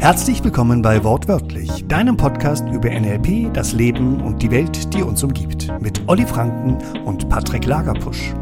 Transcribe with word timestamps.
Herzlich 0.00 0.44
willkommen 0.44 0.80
bei 0.80 1.02
Wortwörtlich, 1.02 1.84
deinem 1.88 2.16
Podcast 2.16 2.64
über 2.68 2.88
NLP, 2.88 3.52
das 3.52 3.72
Leben 3.72 4.22
und 4.22 4.40
die 4.40 4.50
Welt, 4.52 4.94
die 4.94 5.02
uns 5.02 5.24
umgibt, 5.24 5.68
mit 5.80 6.08
Olli 6.08 6.24
Franken 6.24 7.04
und 7.04 7.28
Patrick 7.28 7.66
Lagerpusch. 7.66 8.32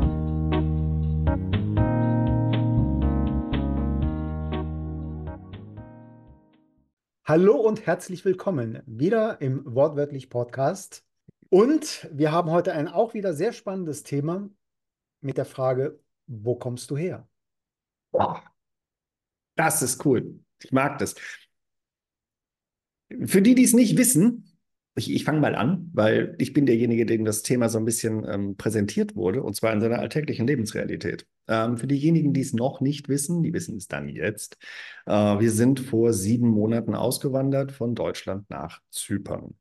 Hallo 7.24 7.56
und 7.56 7.86
herzlich 7.86 8.26
willkommen 8.26 8.82
wieder 8.84 9.40
im 9.40 9.62
Wortwörtlich 9.64 10.28
Podcast. 10.28 11.06
Und 11.48 12.06
wir 12.12 12.32
haben 12.32 12.50
heute 12.50 12.74
ein 12.74 12.86
auch 12.86 13.14
wieder 13.14 13.32
sehr 13.32 13.54
spannendes 13.54 14.02
Thema 14.02 14.50
mit 15.22 15.38
der 15.38 15.46
Frage, 15.46 15.98
wo 16.26 16.56
kommst 16.56 16.90
du 16.90 16.98
her? 16.98 17.26
Das 19.54 19.80
ist 19.80 20.04
cool. 20.04 20.38
Ich 20.62 20.70
mag 20.72 20.98
das. 20.98 21.14
Für 23.26 23.42
die, 23.42 23.54
die 23.54 23.64
es 23.64 23.72
nicht 23.72 23.96
wissen, 23.96 24.56
ich, 24.96 25.12
ich 25.12 25.24
fange 25.24 25.40
mal 25.40 25.54
an, 25.54 25.90
weil 25.92 26.34
ich 26.38 26.52
bin 26.52 26.66
derjenige, 26.66 27.06
dem 27.06 27.24
das 27.24 27.42
Thema 27.42 27.68
so 27.68 27.78
ein 27.78 27.84
bisschen 27.84 28.24
ähm, 28.28 28.56
präsentiert 28.56 29.14
wurde, 29.14 29.42
und 29.42 29.54
zwar 29.54 29.72
in 29.72 29.80
seiner 29.80 29.98
alltäglichen 29.98 30.46
Lebensrealität. 30.46 31.26
Ähm, 31.48 31.76
für 31.76 31.86
diejenigen, 31.86 32.32
die 32.32 32.40
es 32.40 32.54
noch 32.54 32.80
nicht 32.80 33.08
wissen, 33.08 33.42
die 33.42 33.52
wissen 33.52 33.76
es 33.76 33.88
dann 33.88 34.08
jetzt. 34.08 34.56
Äh, 35.04 35.12
wir 35.12 35.50
sind 35.50 35.80
vor 35.80 36.12
sieben 36.12 36.48
Monaten 36.48 36.94
ausgewandert 36.94 37.72
von 37.72 37.94
Deutschland 37.94 38.48
nach 38.48 38.80
Zypern. 38.90 39.54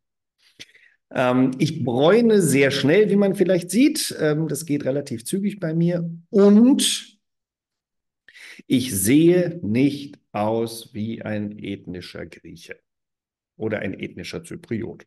Ähm, 1.11 1.51
ich 1.59 1.83
bräune 1.83 2.41
sehr 2.41 2.71
schnell, 2.71 3.09
wie 3.09 3.17
man 3.17 3.35
vielleicht 3.35 3.69
sieht. 3.69 4.15
Ähm, 4.19 4.47
das 4.47 4.65
geht 4.65 4.85
relativ 4.85 5.25
zügig 5.25 5.59
bei 5.59 5.73
mir. 5.73 6.09
Und 6.29 7.19
ich 8.67 8.95
sehe 8.95 9.59
nicht 9.61 10.17
aus 10.31 10.93
wie 10.93 11.21
ein 11.21 11.59
ethnischer 11.59 12.25
Grieche 12.25 12.77
oder 13.57 13.79
ein 13.79 13.93
ethnischer 13.93 14.43
Zypriot. 14.43 15.05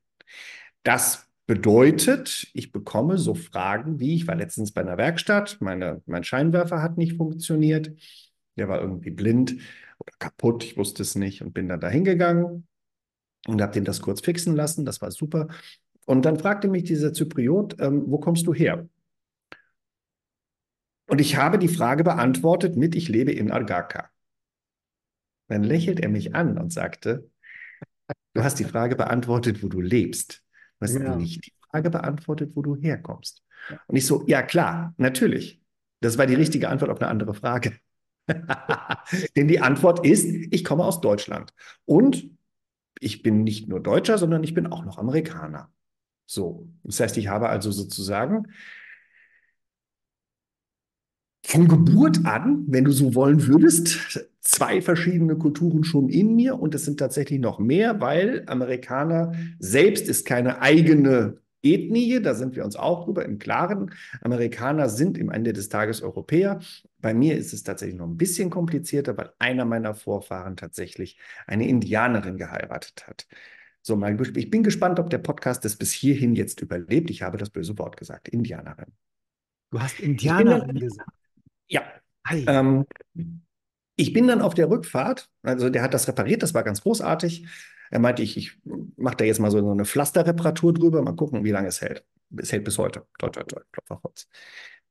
Das 0.82 1.28
bedeutet, 1.46 2.48
ich 2.52 2.72
bekomme 2.72 3.18
so 3.18 3.34
Fragen 3.34 4.00
wie, 4.00 4.14
ich 4.14 4.26
war 4.26 4.36
letztens 4.36 4.72
bei 4.72 4.82
einer 4.82 4.98
Werkstatt, 4.98 5.58
meine, 5.60 6.02
mein 6.06 6.24
Scheinwerfer 6.24 6.82
hat 6.82 6.98
nicht 6.98 7.16
funktioniert, 7.16 7.92
der 8.56 8.68
war 8.68 8.80
irgendwie 8.80 9.10
blind 9.10 9.56
oder 9.98 10.12
kaputt, 10.18 10.64
ich 10.64 10.76
wusste 10.76 11.02
es 11.02 11.14
nicht 11.14 11.42
und 11.42 11.54
bin 11.54 11.68
dann 11.68 11.80
da 11.80 11.88
hingegangen 11.88 12.66
und 13.46 13.62
habe 13.62 13.72
den 13.72 13.84
das 13.84 14.02
kurz 14.02 14.20
fixen 14.20 14.54
lassen, 14.54 14.84
das 14.84 15.00
war 15.00 15.10
super. 15.10 15.48
Und 16.04 16.24
dann 16.24 16.38
fragte 16.38 16.68
mich 16.68 16.84
dieser 16.84 17.12
Zypriot, 17.12 17.80
ähm, 17.80 18.04
wo 18.06 18.18
kommst 18.18 18.46
du 18.46 18.54
her? 18.54 18.88
Und 21.06 21.20
ich 21.20 21.36
habe 21.36 21.58
die 21.58 21.68
Frage 21.68 22.04
beantwortet 22.04 22.76
mit, 22.76 22.94
ich 22.94 23.08
lebe 23.08 23.32
in 23.32 23.50
Argaka. 23.50 24.10
Dann 25.48 25.64
lächelt 25.64 26.00
er 26.00 26.10
mich 26.10 26.34
an 26.34 26.58
und 26.58 26.72
sagte, 26.72 27.30
du 28.34 28.42
hast 28.42 28.58
die 28.58 28.64
Frage 28.64 28.96
beantwortet, 28.96 29.62
wo 29.62 29.68
du 29.68 29.80
lebst. 29.80 30.42
Du 30.78 30.84
hast 30.84 30.94
ja. 30.94 31.16
nicht 31.16 31.46
die 31.46 31.52
Frage 31.70 31.90
beantwortet, 31.90 32.52
wo 32.54 32.62
du 32.62 32.76
herkommst. 32.76 33.42
Und 33.86 33.96
ich 33.96 34.06
so, 34.06 34.24
ja 34.26 34.42
klar, 34.42 34.94
natürlich. 34.96 35.60
Das 36.00 36.16
war 36.18 36.26
die 36.26 36.34
richtige 36.34 36.68
Antwort 36.68 36.90
auf 36.90 37.00
eine 37.00 37.10
andere 37.10 37.34
Frage. 37.34 37.76
Denn 39.36 39.48
die 39.48 39.60
Antwort 39.60 40.06
ist, 40.06 40.24
ich 40.24 40.64
komme 40.64 40.84
aus 40.84 41.00
Deutschland. 41.00 41.52
Und 41.84 42.30
ich 43.00 43.22
bin 43.22 43.44
nicht 43.44 43.68
nur 43.68 43.80
Deutscher, 43.80 44.18
sondern 44.18 44.44
ich 44.44 44.54
bin 44.54 44.66
auch 44.66 44.84
noch 44.84 44.98
Amerikaner. 44.98 45.72
So, 46.26 46.68
das 46.82 47.00
heißt, 47.00 47.16
ich 47.16 47.28
habe 47.28 47.48
also 47.48 47.70
sozusagen 47.70 48.48
von 51.44 51.68
Geburt 51.68 52.24
an, 52.24 52.64
wenn 52.66 52.84
du 52.84 52.92
so 52.92 53.14
wollen 53.14 53.46
würdest, 53.46 54.28
zwei 54.40 54.80
verschiedene 54.80 55.36
Kulturen 55.36 55.84
schon 55.84 56.08
in 56.08 56.34
mir 56.34 56.58
und 56.58 56.74
es 56.74 56.84
sind 56.84 56.98
tatsächlich 56.98 57.40
noch 57.40 57.58
mehr, 57.58 58.00
weil 58.00 58.44
Amerikaner 58.46 59.32
selbst 59.58 60.08
ist 60.08 60.26
keine 60.26 60.60
eigene 60.60 61.38
Ethnie, 61.62 62.20
da 62.22 62.34
sind 62.34 62.54
wir 62.54 62.64
uns 62.64 62.76
auch 62.76 63.04
drüber 63.04 63.24
im 63.24 63.38
Klaren. 63.38 63.92
Amerikaner 64.22 64.88
sind 64.88 65.18
im 65.18 65.30
Ende 65.30 65.52
des 65.52 65.68
Tages 65.68 66.02
Europäer. 66.02 66.60
Bei 66.98 67.14
mir 67.14 67.36
ist 67.36 67.52
es 67.52 67.62
tatsächlich 67.62 67.98
noch 67.98 68.06
ein 68.06 68.16
bisschen 68.16 68.48
komplizierter, 68.48 69.16
weil 69.16 69.32
einer 69.38 69.64
meiner 69.64 69.94
Vorfahren 69.94 70.56
tatsächlich 70.56 71.18
eine 71.46 71.68
Indianerin 71.68 72.36
geheiratet 72.36 73.06
hat. 73.06 73.26
So, 73.82 73.96
mal, 73.96 74.16
ich 74.36 74.50
bin 74.50 74.62
gespannt, 74.62 75.00
ob 75.00 75.10
der 75.10 75.18
Podcast 75.18 75.64
das 75.64 75.76
bis 75.76 75.92
hierhin 75.92 76.34
jetzt 76.34 76.60
überlebt. 76.60 77.10
Ich 77.10 77.22
habe 77.22 77.38
das 77.38 77.50
böse 77.50 77.76
Wort 77.78 77.96
gesagt, 77.96 78.28
Indianerin. 78.28 78.92
Du 79.70 79.80
hast 79.80 80.00
Indianerin 80.00 80.78
gesagt. 80.78 81.10
Ja. 81.68 81.82
Ähm, 82.30 82.84
ich 83.96 84.12
bin 84.12 84.28
dann 84.28 84.42
auf 84.42 84.54
der 84.54 84.70
Rückfahrt, 84.70 85.28
also 85.42 85.70
der 85.70 85.82
hat 85.82 85.94
das 85.94 86.06
repariert, 86.08 86.42
das 86.42 86.54
war 86.54 86.62
ganz 86.62 86.82
großartig. 86.82 87.46
Er 87.90 87.98
meinte, 87.98 88.22
ich, 88.22 88.36
ich 88.36 88.58
mache 88.96 89.16
da 89.16 89.24
jetzt 89.24 89.40
mal 89.40 89.50
so 89.50 89.58
eine 89.58 89.84
Pflasterreparatur 89.84 90.74
drüber, 90.74 91.02
mal 91.02 91.16
gucken, 91.16 91.44
wie 91.44 91.50
lange 91.50 91.68
es 91.68 91.80
hält. 91.80 92.04
Es 92.36 92.52
hält 92.52 92.64
bis 92.64 92.78
heute. 92.78 93.06
Toi, 93.18 93.30
toi, 93.30 93.42
toi, 93.44 93.60
Klopf 93.72 93.90
auf 93.90 94.02
Holz. 94.04 94.28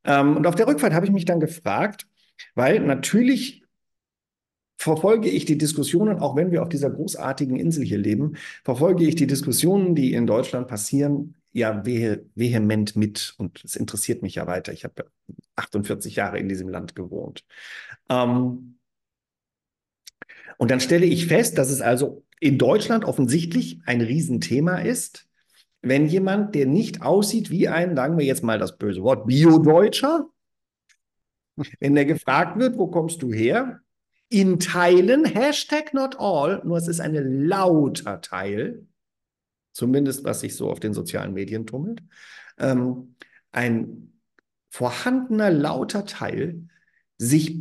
Ähm, 0.04 0.38
und 0.38 0.48
auf 0.48 0.56
der 0.56 0.68
Rückfahrt 0.68 0.94
habe 0.94 1.06
ich 1.06 1.12
mich 1.12 1.26
dann 1.26 1.40
gefragt, 1.40 2.08
weil 2.56 2.80
natürlich 2.80 3.64
verfolge 4.78 5.30
ich 5.30 5.46
die 5.46 5.58
Diskussionen, 5.58 6.20
auch 6.20 6.36
wenn 6.36 6.52
wir 6.52 6.62
auf 6.62 6.70
dieser 6.70 6.90
großartigen 6.90 7.58
Insel 7.58 7.84
hier 7.84 7.98
leben, 7.98 8.36
verfolge 8.64 9.06
ich 9.06 9.16
die 9.16 9.28
Diskussionen, 9.28 9.96
die 9.96 10.14
in 10.14 10.28
Deutschland 10.28 10.68
passieren, 10.68 11.36
ja 11.52 11.86
veh 11.86 12.20
vehement 12.36 12.96
mit 12.96 13.34
und 13.38 13.64
es 13.64 13.76
interessiert 13.76 14.22
mich 14.22 14.36
ja 14.36 14.48
weiter. 14.48 14.74
Ich 14.74 14.84
habe 14.84 15.10
48 15.56 16.16
Jahre 16.16 16.40
in 16.40 16.50
diesem 16.50 16.70
Land 16.70 16.96
gewohnt. 16.96 17.44
Ähm, 18.10 18.78
und 20.58 20.72
dann 20.72 20.80
stelle 20.80 21.06
ich 21.06 21.28
fest, 21.28 21.58
dass 21.58 21.70
es 21.70 21.82
also 21.82 22.26
in 22.40 22.58
Deutschland 22.58 23.06
offensichtlich 23.06 23.80
ein 23.86 24.02
Riesenthema 24.02 24.78
ist, 24.78 25.28
wenn 25.82 26.08
jemand, 26.08 26.56
der 26.56 26.66
nicht 26.66 27.02
aussieht 27.02 27.50
wie 27.50 27.68
ein, 27.68 27.96
sagen 27.96 28.18
wir 28.18 28.26
jetzt 28.26 28.44
mal 28.44 28.60
das 28.60 28.78
böse 28.78 29.04
Wort, 29.04 29.28
Bio-Deutscher, 29.28 30.28
wenn 31.80 31.96
der 31.96 32.06
gefragt 32.06 32.60
wird, 32.60 32.78
wo 32.78 32.88
kommst 32.88 33.22
du 33.22 33.32
her, 33.32 33.82
in 34.30 34.60
Teilen, 34.60 35.26
Hashtag 35.26 35.94
not 35.94 36.20
all, 36.20 36.62
nur 36.66 36.78
es 36.78 36.88
ist 36.88 37.00
ein 37.00 37.16
lauter 37.46 38.22
Teil, 38.22 38.86
zumindest 39.78 40.24
was 40.24 40.40
sich 40.40 40.56
so 40.56 40.72
auf 40.72 40.80
den 40.80 40.94
sozialen 40.94 41.34
Medien 41.34 41.68
tummelt, 41.68 42.02
ähm, 42.58 43.16
ein 43.52 44.12
vorhandener 44.70 45.52
lauter 45.52 46.06
Teil 46.06 46.64
sich 47.20 47.60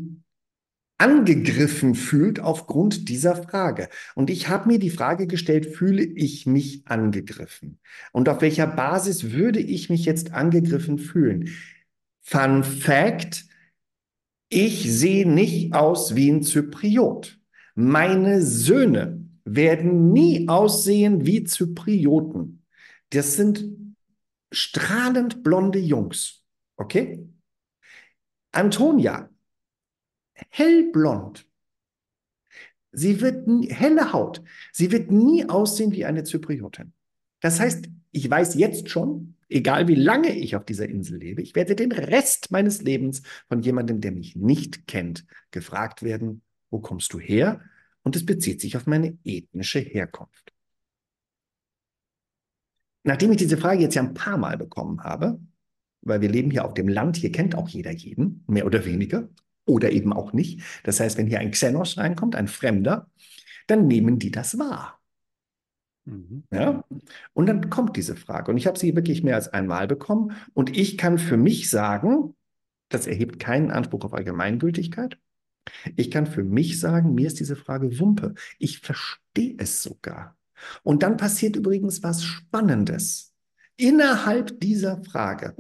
angegriffen 0.99 1.94
fühlt 1.94 2.41
aufgrund 2.41 3.10
dieser 3.10 3.37
Frage. 3.37 3.91
Und 4.15 4.31
ich 4.31 4.49
habe 4.49 4.69
mir 4.69 4.78
die 4.78 4.91
Frage 4.91 5.26
gestellt, 5.26 5.76
fühle 5.76 6.03
ich 6.03 6.47
mich 6.47 6.87
angegriffen? 6.87 7.81
Und 8.12 8.31
auf 8.31 8.41
welcher 8.41 8.66
Basis 8.66 9.32
würde 9.32 9.60
ich 9.60 9.91
mich 9.91 10.06
jetzt 10.06 10.32
angegriffen 10.32 10.99
fühlen? 10.99 11.50
Fun 12.22 12.65
Fact, 12.65 13.44
ich 14.49 14.91
sehe 14.91 15.28
nicht 15.28 15.75
aus 15.75 16.15
wie 16.15 16.31
ein 16.31 16.43
Zypriot. 16.43 17.38
Meine 17.75 18.41
Söhne 18.41 19.25
werden 19.46 20.12
nie 20.12 20.48
aussehen 20.48 21.24
wie 21.24 21.44
Zyprioten. 21.44 22.64
Das 23.10 23.34
sind 23.34 23.64
strahlend 24.50 25.42
blonde 25.42 25.78
Jungs. 25.78 26.44
Okay? 26.76 27.26
Antonia, 28.52 29.30
hellblond. 30.50 31.46
Sie 32.90 33.20
wird 33.20 33.46
nie, 33.46 33.68
helle 33.68 34.12
Haut. 34.12 34.42
Sie 34.72 34.90
wird 34.90 35.10
nie 35.10 35.48
aussehen 35.48 35.92
wie 35.92 36.04
eine 36.04 36.24
Zypriotin. 36.24 36.92
Das 37.40 37.60
heißt, 37.60 37.88
ich 38.10 38.28
weiß 38.28 38.54
jetzt 38.54 38.88
schon, 38.88 39.36
egal 39.48 39.86
wie 39.86 39.94
lange 39.94 40.34
ich 40.34 40.56
auf 40.56 40.64
dieser 40.64 40.88
Insel 40.88 41.18
lebe, 41.18 41.42
ich 41.42 41.54
werde 41.54 41.76
den 41.76 41.92
Rest 41.92 42.50
meines 42.50 42.82
Lebens 42.82 43.22
von 43.48 43.60
jemandem, 43.60 44.00
der 44.00 44.12
mich 44.12 44.34
nicht 44.34 44.86
kennt, 44.86 45.24
gefragt 45.50 46.02
werden, 46.02 46.42
wo 46.70 46.81
kommst 46.81 47.12
du 47.12 47.20
her? 47.20 47.60
Und 48.06 48.14
es 48.14 48.25
bezieht 48.25 48.61
sich 48.61 48.76
auf 48.76 48.87
meine 48.87 49.19
ethnische 49.25 49.81
Herkunft. 49.81 50.53
Nachdem 53.03 53.32
ich 53.32 53.38
diese 53.38 53.56
Frage 53.56 53.81
jetzt 53.81 53.97
ja 53.97 54.03
ein 54.05 54.14
paar 54.14 54.38
Mal 54.38 54.56
bekommen 54.56 55.03
habe, 55.03 55.41
weil 56.03 56.20
wir 56.20 56.29
leben 56.29 56.53
hier 56.53 56.64
auf 56.64 56.75
dem 56.75 56.87
Land, 56.87 57.17
hier 57.17 57.32
kennt 57.32 57.56
auch 57.56 57.69
jeder 57.69 57.91
jeden, 57.91 58.44
mehr 58.47 58.64
oder 58.64 58.85
weniger, 58.85 59.29
oder 59.64 59.91
eben 59.91 60.12
auch 60.12 60.32
nicht. 60.32 60.62
Das 60.85 61.00
heißt, 61.00 61.19
wenn 61.19 61.26
hier 61.26 61.41
ein 61.41 61.50
Xenos 61.50 61.99
reinkommt, 61.99 62.37
ein 62.37 62.47
Fremder, 62.47 63.11
dann 63.67 63.88
nehmen 63.88 64.20
die 64.20 64.31
das 64.31 64.56
wahr. 64.56 65.00
Mhm. 66.05 66.44
Ja? 66.52 66.85
Und 67.32 67.47
dann 67.47 67.70
kommt 67.70 67.97
diese 67.97 68.14
Frage. 68.14 68.52
Und 68.52 68.56
ich 68.56 68.69
habe 68.69 68.79
sie 68.79 68.94
wirklich 68.94 69.25
mehr 69.25 69.35
als 69.35 69.49
einmal 69.49 69.88
bekommen. 69.88 70.37
Und 70.55 70.76
ich 70.76 70.97
kann 70.97 71.19
für 71.19 71.37
mich 71.37 71.70
sagen, 71.70 72.37
das 72.88 73.09
erhebt 73.09 73.41
keinen 73.41 73.73
Anspruch 73.73 74.05
auf 74.05 74.14
Allgemeingültigkeit. 74.14 75.19
Ich 75.96 76.10
kann 76.10 76.26
für 76.26 76.44
mich 76.44 76.80
sagen, 76.80 77.14
mir 77.14 77.26
ist 77.26 77.40
diese 77.40 77.56
Frage 77.56 77.98
Wumpe. 77.98 78.34
Ich 78.58 78.80
verstehe 78.80 79.56
es 79.58 79.82
sogar. 79.82 80.36
Und 80.82 81.02
dann 81.02 81.16
passiert 81.16 81.56
übrigens 81.56 82.02
was 82.02 82.24
Spannendes. 82.24 83.34
Innerhalb 83.76 84.60
dieser 84.60 85.02
Frage 85.02 85.54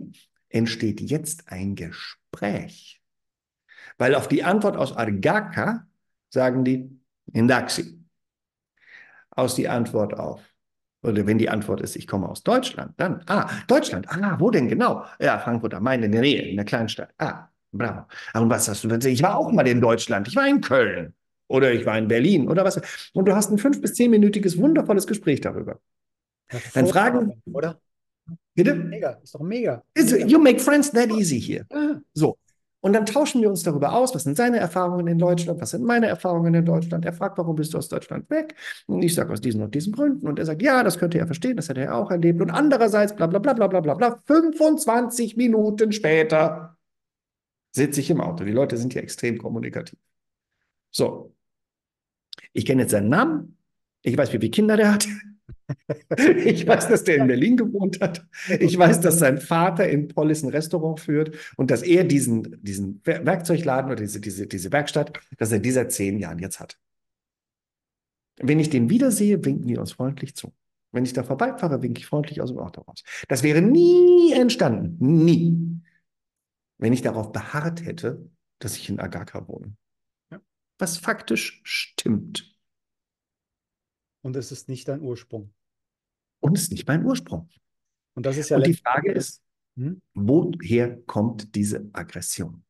entsteht 0.48 1.00
jetzt 1.00 1.52
ein 1.52 1.74
Gespräch. 1.74 3.02
Weil 3.98 4.14
auf 4.14 4.28
die 4.28 4.44
Antwort 4.44 4.76
aus 4.76 4.96
Argaka 4.96 5.86
sagen 6.30 6.64
die 6.64 6.90
Indaxi. 7.32 7.98
aus 9.30 9.54
die 9.54 9.68
Antwort 9.68 10.14
auf. 10.14 10.40
Oder 11.02 11.26
wenn 11.26 11.38
die 11.38 11.50
Antwort 11.50 11.80
ist, 11.80 11.94
ich 11.96 12.06
komme 12.06 12.28
aus 12.28 12.42
Deutschland, 12.42 12.94
dann, 12.96 13.22
ah, 13.26 13.48
Deutschland, 13.68 14.08
ah, 14.08 14.36
wo 14.40 14.50
denn 14.50 14.68
genau? 14.68 15.04
Ja, 15.20 15.38
Frankfurt 15.38 15.74
am 15.74 15.84
Main 15.84 16.02
in 16.02 16.12
der 16.12 16.22
Nähe, 16.22 16.42
in 16.42 16.56
der 16.56 16.64
Kleinstadt. 16.64 17.12
Ah, 17.18 17.48
bravo. 17.76 18.02
Und 18.34 18.50
was 18.50 18.68
hast 18.68 18.84
du 18.84 18.88
denn? 18.88 19.00
Ich 19.10 19.22
war 19.22 19.36
auch 19.36 19.50
mal 19.52 19.66
in 19.66 19.80
Deutschland, 19.80 20.28
ich 20.28 20.36
war 20.36 20.46
in 20.46 20.60
Köln 20.60 21.14
oder 21.48 21.72
ich 21.72 21.86
war 21.86 21.98
in 21.98 22.08
Berlin 22.08 22.48
oder 22.48 22.64
was. 22.64 22.80
Und 23.12 23.26
du 23.26 23.34
hast 23.34 23.50
ein 23.50 23.58
fünf- 23.58 23.80
bis 23.80 23.94
zehnminütiges, 23.94 24.58
wundervolles 24.58 25.06
Gespräch 25.06 25.40
darüber. 25.40 25.78
Dann 26.74 26.86
fragen, 26.86 27.42
oder? 27.52 27.80
Bitte? 28.54 28.74
Mega, 28.74 29.10
ist 29.22 29.34
doch 29.34 29.40
mega. 29.40 29.82
You 29.96 30.38
make 30.38 30.58
friends 30.58 30.90
that 30.92 31.10
easy 31.10 31.40
here. 31.40 31.66
So. 32.14 32.36
Und 32.80 32.92
dann 32.92 33.04
tauschen 33.04 33.42
wir 33.42 33.50
uns 33.50 33.64
darüber 33.64 33.94
aus, 33.94 34.14
was 34.14 34.22
sind 34.22 34.36
seine 34.36 34.58
Erfahrungen 34.58 35.08
in 35.08 35.18
Deutschland, 35.18 35.60
was 35.60 35.70
sind 35.70 35.82
meine 35.82 36.06
Erfahrungen 36.06 36.54
in 36.54 36.64
Deutschland. 36.64 37.04
Er 37.04 37.12
fragt, 37.12 37.36
warum 37.36 37.56
bist 37.56 37.74
du 37.74 37.78
aus 37.78 37.88
Deutschland 37.88 38.30
weg? 38.30 38.54
Und 38.86 39.02
ich 39.02 39.14
sage, 39.14 39.32
aus 39.32 39.40
diesen 39.40 39.60
und 39.62 39.74
diesen 39.74 39.92
Gründen. 39.92 40.28
Und 40.28 40.38
er 40.38 40.44
sagt, 40.44 40.62
ja, 40.62 40.84
das 40.84 40.96
könnte 40.96 41.18
er 41.18 41.26
verstehen, 41.26 41.56
das 41.56 41.68
hätte 41.68 41.80
er 41.80 41.96
auch 41.96 42.12
erlebt. 42.12 42.40
Und 42.40 42.50
andererseits, 42.50 43.16
bla 43.16 43.26
bla 43.26 43.40
bla 43.40 43.54
bla 43.54 43.66
bla 43.66 43.80
bla 43.80 43.94
bla. 43.94 44.22
25 44.26 45.36
Minuten 45.36 45.90
später 45.90 46.75
sitze 47.76 48.00
ich 48.00 48.10
im 48.10 48.20
Auto. 48.20 48.44
Die 48.44 48.52
Leute 48.52 48.76
sind 48.76 48.94
ja 48.94 49.02
extrem 49.02 49.38
kommunikativ. 49.38 49.98
So. 50.90 51.34
Ich 52.52 52.66
kenne 52.66 52.82
jetzt 52.82 52.90
seinen 52.90 53.08
Namen. 53.08 53.58
Ich 54.02 54.16
weiß, 54.16 54.32
wie 54.32 54.38
viele 54.38 54.50
Kinder 54.50 54.76
der 54.76 54.92
hat. 54.92 55.06
Ich 56.44 56.64
weiß, 56.64 56.88
dass 56.88 57.02
der 57.02 57.16
in 57.16 57.26
Berlin 57.26 57.56
gewohnt 57.56 58.00
hat. 58.00 58.24
Ich 58.60 58.78
weiß, 58.78 59.00
dass 59.00 59.18
sein 59.18 59.38
Vater 59.38 59.88
in 59.88 60.06
Pollis 60.06 60.44
ein 60.44 60.50
Restaurant 60.50 61.00
führt 61.00 61.36
und 61.56 61.72
dass 61.72 61.82
er 61.82 62.04
diesen, 62.04 62.62
diesen 62.62 63.00
Werkzeugladen 63.04 63.90
oder 63.90 64.00
diese, 64.00 64.20
diese, 64.20 64.46
diese 64.46 64.70
Werkstatt, 64.70 65.18
dass 65.38 65.50
er 65.50 65.58
dieser 65.58 65.88
zehn 65.88 66.18
Jahren 66.18 66.38
jetzt 66.38 66.60
hat. 66.60 66.78
Wenn 68.38 68.60
ich 68.60 68.70
den 68.70 68.90
wiedersehe, 68.90 69.44
winken 69.44 69.66
die 69.66 69.76
uns 69.76 69.92
freundlich 69.92 70.36
zu. 70.36 70.52
Wenn 70.92 71.04
ich 71.04 71.12
da 71.12 71.24
vorbeifahre, 71.24 71.82
winke 71.82 72.00
ich 72.00 72.06
freundlich 72.06 72.40
aus 72.40 72.50
dem 72.50 72.58
Auto 72.58 72.82
raus. 72.82 73.02
Das 73.28 73.42
wäre 73.42 73.60
nie 73.60 74.32
entstanden. 74.32 74.96
Nie. 75.24 75.75
Wenn 76.78 76.92
ich 76.92 77.02
darauf 77.02 77.32
beharrt 77.32 77.84
hätte, 77.84 78.30
dass 78.58 78.76
ich 78.76 78.88
in 78.88 79.00
Agaka 79.00 79.48
wohne. 79.48 79.76
Ja. 80.30 80.40
Was 80.78 80.98
faktisch 80.98 81.60
stimmt. 81.64 82.54
Und 84.22 84.36
es 84.36 84.52
ist 84.52 84.68
nicht 84.68 84.88
dein 84.88 85.02
Ursprung. 85.02 85.52
Und 86.40 86.56
es 86.56 86.64
ist 86.64 86.72
nicht 86.72 86.86
mein 86.86 87.04
Ursprung. 87.04 87.48
Und 88.14 88.26
das 88.26 88.36
ist 88.36 88.48
ja 88.48 88.56
Und 88.56 88.66
die 88.66 88.74
Frage 88.74 89.12
ist, 89.12 89.42
hm? 89.76 90.00
woher 90.14 91.00
kommt 91.02 91.54
diese 91.54 91.88
Aggression? 91.92 92.64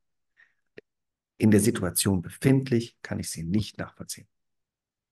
In 1.38 1.50
der 1.50 1.61
Situation 1.61 2.23
befindlich 2.23 2.97
kann 3.03 3.19
ich 3.19 3.31
sie 3.31 3.43
nicht 3.43 3.79
nachvollziehen. 3.79 4.26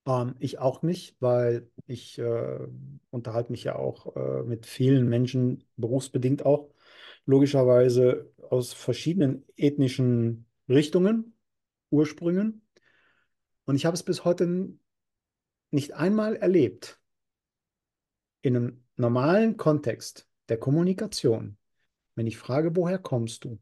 Ähm, 0.07 0.35
ich 0.39 0.59
auch 0.59 0.83
nicht, 0.83 1.17
weil 1.21 1.69
ich 1.87 2.19
äh, 2.19 2.59
unterhalte 3.11 3.53
mich 3.53 3.65
ja 3.65 3.77
auch 3.77 4.17
äh, 4.17 4.43
mit 4.43 4.67
vielen 4.67 5.09
Menschen, 5.09 5.65
berufsbedingt 5.77 6.45
auch, 6.45 6.69
logischerweise 7.27 8.33
aus 8.51 8.73
verschiedenen 8.73 9.45
ethnischen 9.57 10.47
Richtungen, 10.69 11.37
Ursprüngen. 11.91 12.63
Und 13.65 13.77
ich 13.77 13.87
habe 13.87 13.95
es 13.95 14.03
bis 14.03 14.25
heute 14.25 14.75
nicht 15.71 15.95
einmal 15.95 16.37
erlebt, 16.37 17.01
in 18.43 18.57
einem 18.57 18.85
normalen 18.97 19.57
Kontext 19.57 20.29
der 20.49 20.59
Kommunikation, 20.59 21.57
wenn 22.15 22.27
ich 22.27 22.37
frage, 22.37 22.77
woher 22.77 22.99
kommst 22.99 23.45
du? 23.45 23.59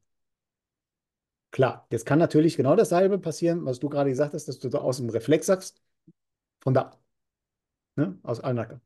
Klar, 1.53 1.87
jetzt 1.91 2.07
kann 2.07 2.19
natürlich 2.19 2.57
genau 2.57 2.75
dasselbe 2.75 3.19
passieren, 3.19 3.65
was 3.65 3.79
du 3.79 3.89
gerade 3.89 4.11
gesagt 4.11 4.35
hast, 4.35 4.49
dass 4.49 4.59
du 4.59 4.69
da 4.69 4.79
aus 4.79 4.97
dem 4.97 5.11
Reflex 5.11 5.47
sagst, 5.47 5.83
von 6.61 6.75
da, 6.75 6.99
ne, 7.97 8.19
aus 8.23 8.41
Alnacke. 8.41 8.81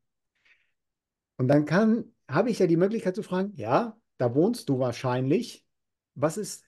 Und 1.36 1.48
dann 1.48 1.64
kann, 1.64 2.12
habe 2.28 2.50
ich 2.50 2.58
ja 2.58 2.66
die 2.66 2.76
Möglichkeit 2.76 3.14
zu 3.14 3.22
fragen, 3.22 3.52
ja, 3.54 3.98
da 4.18 4.34
wohnst 4.34 4.68
du 4.68 4.78
wahrscheinlich. 4.78 5.64
Was 6.14 6.36
ist 6.36 6.64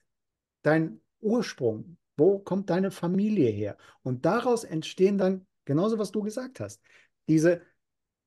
dein 0.61 1.01
Ursprung? 1.21 1.97
Wo 2.17 2.39
kommt 2.39 2.69
deine 2.69 2.91
Familie 2.91 3.49
her? 3.49 3.77
Und 4.03 4.25
daraus 4.25 4.63
entstehen 4.63 5.17
dann 5.17 5.47
genauso, 5.65 5.97
was 5.97 6.11
du 6.11 6.21
gesagt 6.21 6.59
hast, 6.59 6.81
diese 7.27 7.61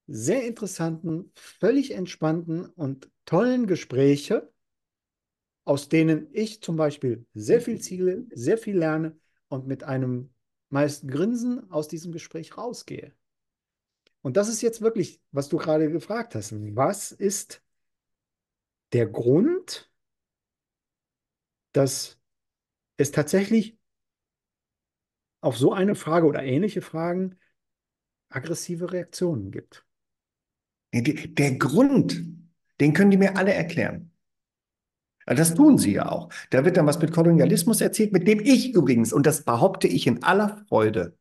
sehr 0.07 0.47
interessanten, 0.47 1.31
völlig 1.35 1.93
entspannten 1.93 2.67
und 2.67 3.11
tollen 3.25 3.67
Gespräche, 3.67 4.51
aus 5.65 5.89
denen 5.89 6.29
ich 6.33 6.61
zum 6.63 6.77
Beispiel 6.77 7.27
sehr 7.35 7.61
viel 7.61 7.81
ziele, 7.81 8.27
sehr 8.33 8.59
viel 8.59 8.79
lerne 8.79 9.17
und 9.49 9.67
mit 9.67 9.85
einem 9.85 10.33
meist 10.71 11.07
Grinsen 11.07 11.71
aus 11.71 11.87
diesem 11.87 12.13
Gespräch 12.13 12.57
rausgehe. 12.57 13.13
Und 14.23 14.37
das 14.37 14.49
ist 14.49 14.63
jetzt 14.63 14.81
wirklich, 14.81 15.21
was 15.31 15.49
du 15.49 15.59
gerade 15.59 15.91
gefragt 15.91 16.35
hast. 16.35 16.53
Was 16.75 17.13
ist 17.13 17.63
der 18.93 19.07
Grund, 19.07 19.91
dass 21.73 22.21
es 22.97 23.11
tatsächlich 23.11 23.79
auf 25.41 25.57
so 25.57 25.73
eine 25.73 25.95
Frage 25.95 26.27
oder 26.27 26.43
ähnliche 26.43 26.83
Fragen 26.83 27.37
aggressive 28.29 28.93
Reaktionen 28.93 29.51
gibt? 29.51 29.85
Der 30.93 31.57
Grund, 31.57 32.23
den 32.81 32.93
können 32.93 33.11
die 33.11 33.17
mir 33.17 33.37
alle 33.37 33.55
erklären. 33.55 34.11
Das 35.25 35.55
tun 35.55 35.79
sie 35.79 35.95
ja 35.95 36.11
auch. 36.11 36.31
Da 36.51 36.65
wird 36.65 36.77
dann 36.77 36.87
was 36.87 37.01
mit 37.01 37.13
Kolonialismus 37.13 37.81
erzählt, 37.81 38.13
mit 38.13 38.27
dem 38.27 38.41
ich 38.41 38.75
übrigens, 38.75 39.13
und 39.13 39.25
das 39.25 39.45
behaupte 39.45 39.87
ich 39.87 40.07
in 40.07 40.23
aller 40.23 40.65
Freude, 40.69 41.17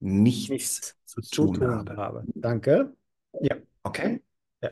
nichts, 0.00 0.50
nichts 0.50 0.96
zu 1.04 1.20
tun, 1.20 1.54
tun 1.54 1.68
habe. 1.68 1.96
habe. 1.96 2.24
Danke. 2.34 2.94
Ja. 3.40 3.56
Okay? 3.84 4.22
Ja. 4.60 4.70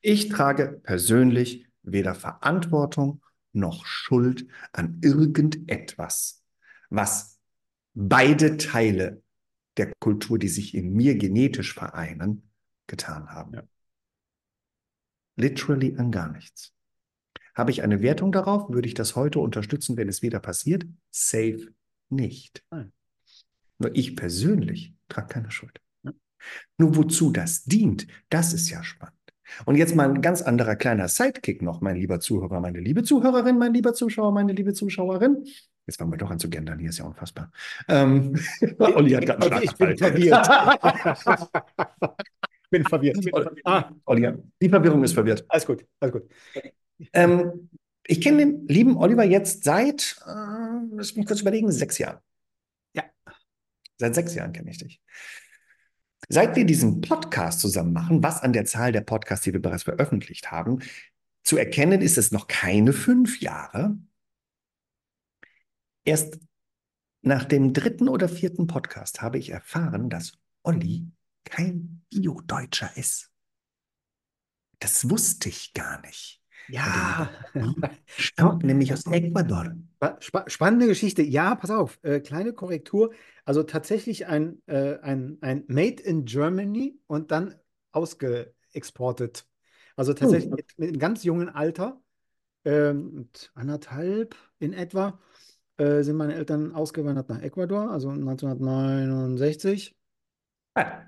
Ich 0.00 0.30
trage 0.30 0.80
persönlich 0.82 1.66
weder 1.82 2.14
Verantwortung 2.14 3.22
noch 3.52 3.84
Schuld 3.84 4.46
an 4.72 4.98
irgendetwas, 5.02 6.42
was 6.90 7.38
beide 7.94 8.56
Teile 8.56 9.22
der 9.76 9.92
Kultur, 9.98 10.38
die 10.38 10.48
sich 10.48 10.74
in 10.74 10.92
mir 10.92 11.16
genetisch 11.16 11.74
vereinen, 11.74 12.50
getan 12.86 13.30
haben. 13.30 13.54
Ja 13.54 13.62
literally 15.36 15.94
an 15.96 16.10
gar 16.10 16.30
nichts. 16.30 16.72
Habe 17.54 17.70
ich 17.70 17.82
eine 17.82 18.00
Wertung 18.00 18.32
darauf? 18.32 18.70
Würde 18.70 18.88
ich 18.88 18.94
das 18.94 19.14
heute 19.14 19.38
unterstützen, 19.38 19.96
wenn 19.96 20.08
es 20.08 20.22
wieder 20.22 20.40
passiert? 20.40 20.86
Safe 21.10 21.68
nicht. 22.08 22.64
Nein. 22.70 22.92
Nur 23.78 23.94
ich 23.94 24.16
persönlich 24.16 24.94
trage 25.08 25.28
keine 25.28 25.50
Schuld. 25.50 25.80
Ja. 26.02 26.12
Nur 26.78 26.96
wozu 26.96 27.30
das 27.30 27.64
dient, 27.64 28.06
das 28.30 28.52
ist 28.52 28.70
ja 28.70 28.82
spannend. 28.82 29.16
Und 29.64 29.76
jetzt 29.76 29.94
mal 29.94 30.08
ein 30.08 30.22
ganz 30.22 30.42
anderer 30.42 30.76
kleiner 30.76 31.08
Sidekick 31.08 31.62
noch, 31.62 31.80
mein 31.80 31.96
lieber 31.96 32.20
Zuhörer, 32.20 32.60
meine 32.60 32.80
liebe 32.80 33.02
Zuhörerin, 33.02 33.58
mein 33.58 33.74
lieber 33.74 33.94
Zuschauer, 33.94 34.32
meine 34.32 34.52
liebe 34.52 34.72
Zuschauerin. 34.72 35.44
Jetzt 35.86 35.98
fangen 35.98 36.12
wir 36.12 36.18
doch 36.18 36.30
an 36.30 36.38
zu 36.38 36.48
gendern, 36.48 36.78
hier 36.78 36.90
ist 36.90 36.98
ja 36.98 37.04
unfassbar. 37.04 37.50
Ähm, 37.88 38.38
Olli 38.78 39.12
hat 39.12 39.26
gerade 39.26 39.52
einen 39.52 39.68
Schlaganfall. 39.68 39.92
Ich 39.92 39.96
bin 39.98 39.98
verwirrt. 39.98 40.46
bin 42.70 42.84
verwirrt. 42.84 43.20
Bin 43.20 43.30
verwirrt. 43.30 43.58
Ah, 43.64 43.90
Oliver, 44.06 44.38
die 44.60 44.68
Verwirrung 44.68 45.02
ist 45.02 45.12
verwirrt. 45.12 45.44
Alles 45.48 45.66
gut, 45.66 45.84
alles 46.00 46.12
gut. 46.12 46.30
Ähm, 47.12 47.68
ich 48.06 48.20
kenne 48.20 48.38
den 48.38 48.66
lieben 48.68 48.96
Oliver 48.96 49.24
jetzt 49.24 49.64
seit, 49.64 50.16
äh, 50.26 50.30
lass 50.92 51.16
mich 51.16 51.26
kurz 51.26 51.40
überlegen, 51.40 51.70
sechs 51.70 51.98
Jahren. 51.98 52.18
Ja. 52.94 53.04
Seit 53.98 54.14
sechs 54.14 54.34
Jahren 54.34 54.52
kenne 54.52 54.70
ich 54.70 54.78
dich. 54.78 55.00
Seit 56.32 56.56
wir 56.56 56.64
diesen 56.64 57.02
Podcast 57.02 57.60
zusammen 57.60 57.92
machen, 57.92 58.22
was 58.22 58.40
an 58.40 58.54
der 58.54 58.64
Zahl 58.64 58.90
der 58.90 59.02
Podcasts, 59.02 59.44
die 59.44 59.52
wir 59.52 59.60
bereits 59.60 59.82
veröffentlicht 59.82 60.50
haben, 60.50 60.78
zu 61.42 61.58
erkennen 61.58 62.00
ist 62.00 62.16
es 62.16 62.32
noch 62.32 62.48
keine 62.48 62.94
fünf 62.94 63.42
Jahre. 63.42 63.98
Erst 66.06 66.38
nach 67.20 67.44
dem 67.44 67.74
dritten 67.74 68.08
oder 68.08 68.30
vierten 68.30 68.66
Podcast 68.66 69.20
habe 69.20 69.36
ich 69.36 69.50
erfahren, 69.50 70.08
dass 70.08 70.38
Olli 70.62 71.06
kein 71.44 72.02
Bio-Deutscher 72.08 72.96
ist. 72.96 73.30
Das 74.78 75.10
wusste 75.10 75.50
ich 75.50 75.74
gar 75.74 76.00
nicht. 76.00 76.41
Ja, 76.68 77.30
stammt 78.06 78.64
nämlich 78.64 78.92
aus 78.92 79.06
Ecuador. 79.06 79.74
Sp 80.18 80.46
spannende 80.46 80.86
Geschichte. 80.86 81.22
Ja, 81.22 81.54
pass 81.54 81.70
auf, 81.70 81.98
äh, 82.02 82.20
kleine 82.20 82.52
Korrektur. 82.52 83.12
Also 83.44 83.62
tatsächlich 83.62 84.26
ein, 84.26 84.62
äh, 84.66 84.98
ein, 85.00 85.38
ein 85.40 85.64
Made 85.68 86.02
in 86.02 86.24
Germany 86.24 86.98
und 87.06 87.30
dann 87.30 87.54
ausgeexportet. 87.92 89.46
Also 89.96 90.14
tatsächlich 90.14 90.52
oh. 90.52 90.56
mit, 90.56 90.78
mit 90.78 90.88
einem 90.90 90.98
ganz 90.98 91.24
jungen 91.24 91.48
Alter, 91.48 92.00
äh, 92.64 92.94
anderthalb 93.54 94.36
in 94.58 94.72
etwa, 94.72 95.20
äh, 95.76 96.02
sind 96.02 96.16
meine 96.16 96.34
Eltern 96.34 96.72
ausgewandert 96.72 97.28
nach 97.28 97.42
Ecuador, 97.42 97.90
also 97.90 98.10
1969. 98.10 99.96
Ah. 100.74 101.02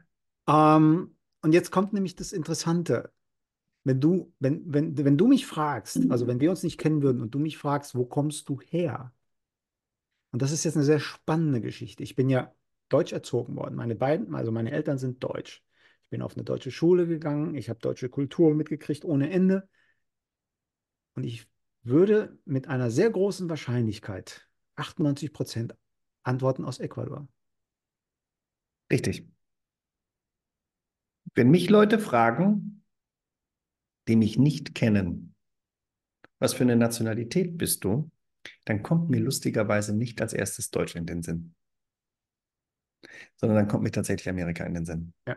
Ähm, 0.47 1.17
und 1.43 1.53
jetzt 1.53 1.71
kommt 1.71 1.93
nämlich 1.93 2.17
das 2.17 2.33
Interessante. 2.33 3.13
Wenn 3.85 4.01
du, 4.01 4.33
wenn, 4.39 4.63
wenn, 4.73 4.97
wenn 4.97 5.19
du 5.19 5.27
mich 5.27 5.47
fragst, 5.47 6.11
also 6.11 6.27
wenn 6.27 6.41
wir 6.41 6.51
uns 6.51 6.63
nicht 6.63 6.79
kennen 6.79 7.03
würden 7.03 7.21
und 7.21 7.35
du 7.35 7.39
mich 7.39 7.59
fragst, 7.59 7.95
wo 7.95 8.07
kommst 8.07 8.49
du 8.49 8.61
her? 8.61 9.13
Und 10.33 10.43
das 10.43 10.53
ist 10.53 10.65
jetzt 10.65 10.77
eine 10.77 10.85
sehr 10.85 11.01
spannende 11.01 11.61
Geschichte. 11.61 12.03
Ich 12.03 12.17
bin 12.17 12.29
ja 12.29 12.55
deutsch 12.89 13.13
erzogen 13.13 13.57
worden. 13.57 13.75
Meine 13.77 13.95
beiden, 13.95 14.35
also 14.35 14.51
meine 14.51 14.73
Eltern 14.73 14.99
sind 14.99 15.23
deutsch. 15.23 15.63
Ich 16.05 16.11
bin 16.11 16.23
auf 16.23 16.35
eine 16.35 16.45
deutsche 16.45 16.71
Schule 16.71 17.07
gegangen, 17.07 17.55
ich 17.55 17.69
habe 17.69 17.79
deutsche 17.81 18.09
Kultur 18.09 18.55
mitgekriegt 18.55 19.05
ohne 19.05 19.31
Ende. 19.31 19.69
Und 21.15 21.25
ich 21.25 21.47
würde 21.83 22.39
mit 22.45 22.69
einer 22.69 22.91
sehr 22.91 23.11
großen 23.11 23.49
Wahrscheinlichkeit 23.49 24.49
98 24.77 25.33
Prozent 25.33 25.77
antworten 26.23 26.65
aus 26.65 26.79
Ecuador. 26.81 27.29
Richtig. 28.91 29.29
Wenn 31.35 31.51
mich 31.51 31.69
Leute 31.69 31.99
fragen, 31.99 32.84
die 34.09 34.17
mich 34.17 34.39
nicht 34.39 34.75
kennen, 34.75 35.35
was 36.39 36.55
für 36.55 36.65
eine 36.65 36.77
Nationalität 36.77 37.57
bist 37.57 37.85
du, 37.85 38.11
dann 38.65 38.83
kommt 38.83 39.11
mir 39.11 39.21
lustigerweise 39.21 39.97
nicht 39.97 40.21
als 40.21 40.33
erstes 40.33 40.71
Deutsch 40.71 40.97
in 40.97 41.07
den 41.07 41.23
Sinn, 41.23 41.55
sondern 43.37 43.57
dann 43.57 43.69
kommt 43.69 43.85
mir 43.85 43.91
tatsächlich 43.91 44.29
Amerika 44.29 44.65
in 44.65 44.75
den 44.75 44.85
Sinn. 44.85 45.15
Ja. 45.27 45.37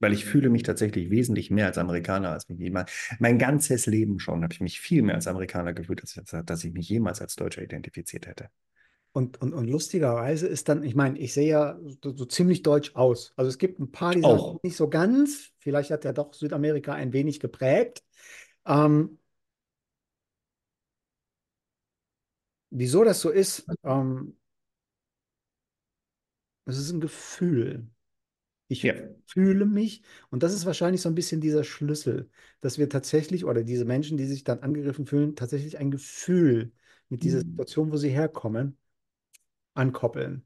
Weil 0.00 0.12
ich 0.12 0.24
fühle 0.24 0.48
mich 0.48 0.62
tatsächlich 0.62 1.10
wesentlich 1.10 1.50
mehr 1.50 1.66
als 1.66 1.78
Amerikaner, 1.78 2.30
als 2.30 2.48
mich 2.48 2.58
jemals. 2.60 2.92
Mein 3.18 3.38
ganzes 3.38 3.86
Leben 3.86 4.20
schon 4.20 4.44
habe 4.44 4.52
ich 4.52 4.60
mich 4.60 4.80
viel 4.80 5.02
mehr 5.02 5.16
als 5.16 5.26
Amerikaner 5.26 5.72
gefühlt, 5.72 6.02
als 6.02 6.14
dass 6.44 6.64
ich 6.64 6.72
mich 6.72 6.88
jemals 6.88 7.20
als 7.20 7.34
Deutscher 7.34 7.62
identifiziert 7.62 8.26
hätte. 8.26 8.48
Und, 9.18 9.42
und, 9.42 9.52
und 9.52 9.66
lustigerweise 9.66 10.46
ist 10.46 10.68
dann, 10.68 10.84
ich 10.84 10.94
meine, 10.94 11.18
ich 11.18 11.34
sehe 11.34 11.48
ja 11.48 11.76
so, 12.04 12.16
so, 12.16 12.24
ziemlich 12.24 12.62
deutsch 12.62 12.94
aus. 12.94 13.32
Also 13.34 13.48
es 13.48 13.58
gibt 13.58 13.80
ein 13.80 13.90
paar, 13.90 14.14
die 14.14 14.20
sind 14.20 14.62
nicht 14.62 14.76
so 14.76 14.88
ganz. 14.88 15.50
Vielleicht 15.58 15.90
hat 15.90 16.04
ja 16.04 16.12
doch 16.12 16.32
Südamerika 16.32 16.94
ein 16.94 17.12
wenig 17.12 17.40
geprägt. 17.40 18.04
Ähm, 18.64 19.18
wieso 22.70 23.02
das 23.02 23.20
so 23.20 23.30
ist, 23.30 23.66
ähm, 23.82 24.36
es 26.66 26.78
ist 26.78 26.92
ein 26.92 27.00
Gefühl. 27.00 27.88
Ich 28.68 28.84
ja. 28.84 28.94
fühle 29.26 29.66
mich, 29.66 30.02
und 30.30 30.44
das 30.44 30.54
ist 30.54 30.64
wahrscheinlich 30.64 31.00
so 31.00 31.08
ein 31.08 31.16
bisschen 31.16 31.40
dieser 31.40 31.64
Schlüssel, 31.64 32.30
dass 32.60 32.78
wir 32.78 32.88
tatsächlich, 32.88 33.44
oder 33.44 33.64
diese 33.64 33.84
Menschen, 33.84 34.16
die 34.16 34.26
sich 34.26 34.44
dann 34.44 34.60
angegriffen 34.60 35.06
fühlen, 35.06 35.34
tatsächlich 35.34 35.76
ein 35.76 35.90
Gefühl 35.90 36.70
mit 37.08 37.24
dieser 37.24 37.38
mhm. 37.38 37.50
Situation, 37.50 37.90
wo 37.90 37.96
sie 37.96 38.10
herkommen, 38.10 38.78
ankoppeln. 39.78 40.44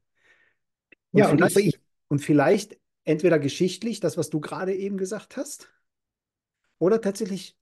Und 1.11 1.19
ja, 1.19 1.27
vielleicht, 1.27 1.55
und, 1.55 1.63
ich, 1.63 1.79
und 2.07 2.19
vielleicht 2.19 2.79
entweder 3.03 3.39
geschichtlich, 3.39 3.99
das, 3.99 4.17
was 4.17 4.29
du 4.29 4.39
gerade 4.39 4.73
eben 4.73 4.97
gesagt 4.97 5.37
hast, 5.37 5.69
oder 6.79 7.01
tatsächlich 7.01 7.57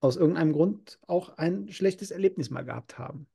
aus 0.00 0.16
irgendeinem 0.16 0.52
Grund 0.52 0.98
auch 1.06 1.36
ein 1.38 1.68
schlechtes 1.68 2.10
Erlebnis 2.10 2.50
mal 2.50 2.62
gehabt 2.62 2.98
haben. 2.98 3.28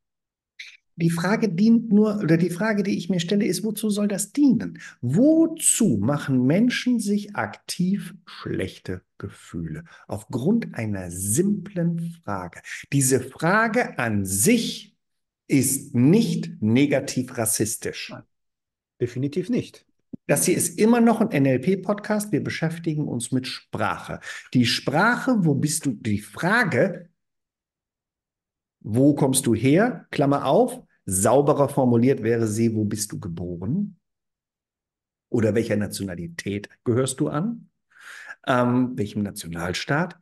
Die 0.99 1.11
Frage 1.11 1.49
dient 1.49 1.93
nur, 1.93 2.19
oder 2.21 2.37
die 2.37 2.49
Frage, 2.49 2.81
die 2.81 2.97
ich 2.97 3.07
mir 3.07 3.19
stelle, 3.19 3.45
ist, 3.45 3.63
wozu 3.63 3.91
soll 3.91 4.07
das 4.07 4.31
dienen? 4.31 4.79
Wozu 4.99 5.97
machen 6.01 6.47
Menschen 6.47 6.99
sich 6.99 7.35
aktiv 7.35 8.15
schlechte 8.25 9.03
Gefühle? 9.19 9.83
Aufgrund 10.07 10.73
einer 10.73 11.11
simplen 11.11 11.99
Frage. 12.23 12.61
Diese 12.91 13.21
Frage 13.21 13.99
an 13.99 14.25
sich 14.25 14.96
ist 15.47 15.95
nicht 15.95 16.61
negativ 16.61 17.37
rassistisch. 17.37 18.09
Nein, 18.11 18.23
definitiv 19.01 19.49
nicht. 19.49 19.85
Das 20.27 20.45
hier 20.45 20.57
ist 20.57 20.77
immer 20.77 20.99
noch 20.99 21.21
ein 21.21 21.43
NLP-Podcast. 21.43 22.31
Wir 22.31 22.43
beschäftigen 22.43 23.07
uns 23.07 23.31
mit 23.31 23.47
Sprache. 23.47 24.19
Die 24.53 24.65
Sprache, 24.65 25.35
wo 25.39 25.55
bist 25.55 25.85
du? 25.85 25.91
Die 25.91 26.19
Frage, 26.19 27.09
wo 28.81 29.15
kommst 29.15 29.45
du 29.45 29.55
her? 29.55 30.05
Klammer 30.11 30.45
auf. 30.45 30.81
Sauberer 31.05 31.69
formuliert 31.69 32.23
wäre 32.23 32.47
sie, 32.47 32.75
wo 32.75 32.83
bist 32.83 33.13
du 33.13 33.19
geboren? 33.19 33.97
Oder 35.29 35.55
welcher 35.55 35.77
Nationalität 35.77 36.69
gehörst 36.83 37.21
du 37.21 37.29
an? 37.29 37.69
Ähm, 38.45 38.97
welchem 38.97 39.23
Nationalstaat? 39.23 40.17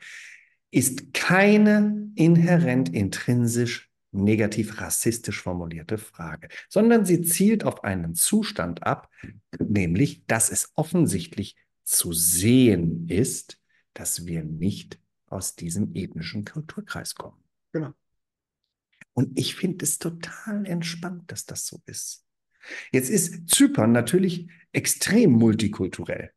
Ist 0.70 1.14
keine 1.14 2.12
inhärent 2.16 2.90
intrinsisch 2.90 3.92
negativ 4.16 4.82
rassistisch 4.82 5.42
formulierte 5.42 5.98
Frage, 5.98 6.50
sondern 6.70 7.06
sie 7.06 7.22
zielt 7.22 7.64
auf 7.64 7.84
einen 7.84 8.16
Zustand 8.16 8.84
ab, 8.84 9.10
nämlich, 9.60 10.26
dass 10.26 10.50
es 10.50 10.72
offensichtlich 10.76 11.56
zu 11.84 12.14
sehen 12.14 13.08
ist, 13.10 13.60
dass 13.94 14.26
wir 14.26 14.44
nicht 14.44 15.00
aus 15.28 15.56
diesem 15.56 15.94
ethnischen 15.96 16.46
Kulturkreis 16.46 17.16
kommen. 17.16 17.44
Genau. 17.72 17.94
Und 19.14 19.38
ich 19.40 19.56
finde 19.56 19.86
es 19.86 19.98
total 19.98 20.66
entspannt, 20.66 21.32
dass 21.32 21.46
das 21.46 21.66
so 21.66 21.82
ist. 21.86 22.26
Jetzt 22.92 23.10
ist 23.10 23.50
Zypern 23.50 23.92
natürlich 23.92 24.50
extrem 24.72 25.32
multikulturell. 25.32 26.32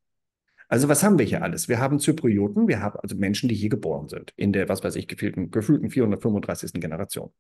Also 0.69 0.89
was 0.89 1.03
haben 1.03 1.19
wir 1.19 1.25
hier 1.25 1.43
alles? 1.43 1.69
Wir 1.69 1.79
haben 1.79 1.99
Zyprioten, 1.99 2.69
wir 2.69 2.81
haben 2.81 2.99
also 3.01 3.17
Menschen, 3.17 3.49
die 3.49 3.55
hier 3.55 3.71
geboren 3.71 4.09
sind, 4.09 4.33
in 4.37 4.53
der, 4.53 4.69
was 4.69 4.85
weiß 4.85 4.97
ich, 4.97 5.09
gefühlten, 5.09 5.51
gefühlten 5.51 5.91
435. 5.91 6.73
Generation. 6.75 7.33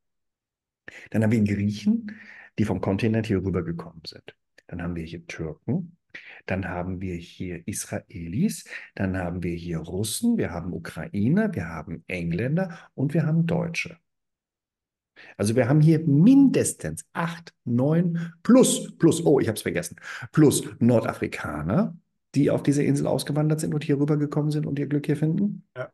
Dann 1.11 1.23
haben 1.23 1.33
wir 1.33 1.43
Griechen, 1.43 2.13
die 2.59 2.65
vom 2.65 2.81
Kontinent 2.81 3.27
hier 3.27 3.43
rübergekommen 3.45 4.03
sind. 4.07 4.35
Dann 4.67 4.83
haben 4.83 4.97
wir 4.97 5.05
hier 5.05 5.27
Türken. 5.27 5.97
Dann 6.47 6.69
haben 6.69 7.01
wir 7.01 7.15
hier 7.15 7.67
Israelis. 7.67 8.65
Dann 8.95 9.17
haben 9.17 9.43
wir 9.43 9.55
hier 9.55 9.79
Russen. 9.79 10.37
Wir 10.39 10.51
haben 10.51 10.73
Ukrainer. 10.73 11.55
Wir 11.55 11.69
haben 11.69 12.05
Engländer 12.07 12.91
und 12.95 13.15
wir 13.15 13.27
haben 13.27 13.47
Deutsche. 13.47 13.99
Also 15.37 15.57
wir 15.57 15.69
haben 15.69 15.81
hier 15.81 16.01
mindestens 16.01 17.05
acht, 17.13 17.53
neun 17.65 18.33
plus, 18.43 18.97
plus, 18.99 19.25
oh, 19.25 19.41
ich 19.41 19.49
habe 19.49 19.57
es 19.57 19.63
vergessen, 19.63 19.97
plus 20.33 20.63
Nordafrikaner, 20.79 21.97
die 22.35 22.51
auf 22.51 22.63
diese 22.63 22.83
Insel 22.83 23.07
ausgewandert 23.07 23.61
sind 23.61 23.75
und 23.75 23.85
hier 23.85 23.99
rübergekommen 23.99 24.51
sind 24.51 24.67
und 24.67 24.79
ihr 24.79 24.87
Glück 24.87 25.07
hier 25.07 25.17
finden. 25.17 25.67
Ja. 25.77 25.91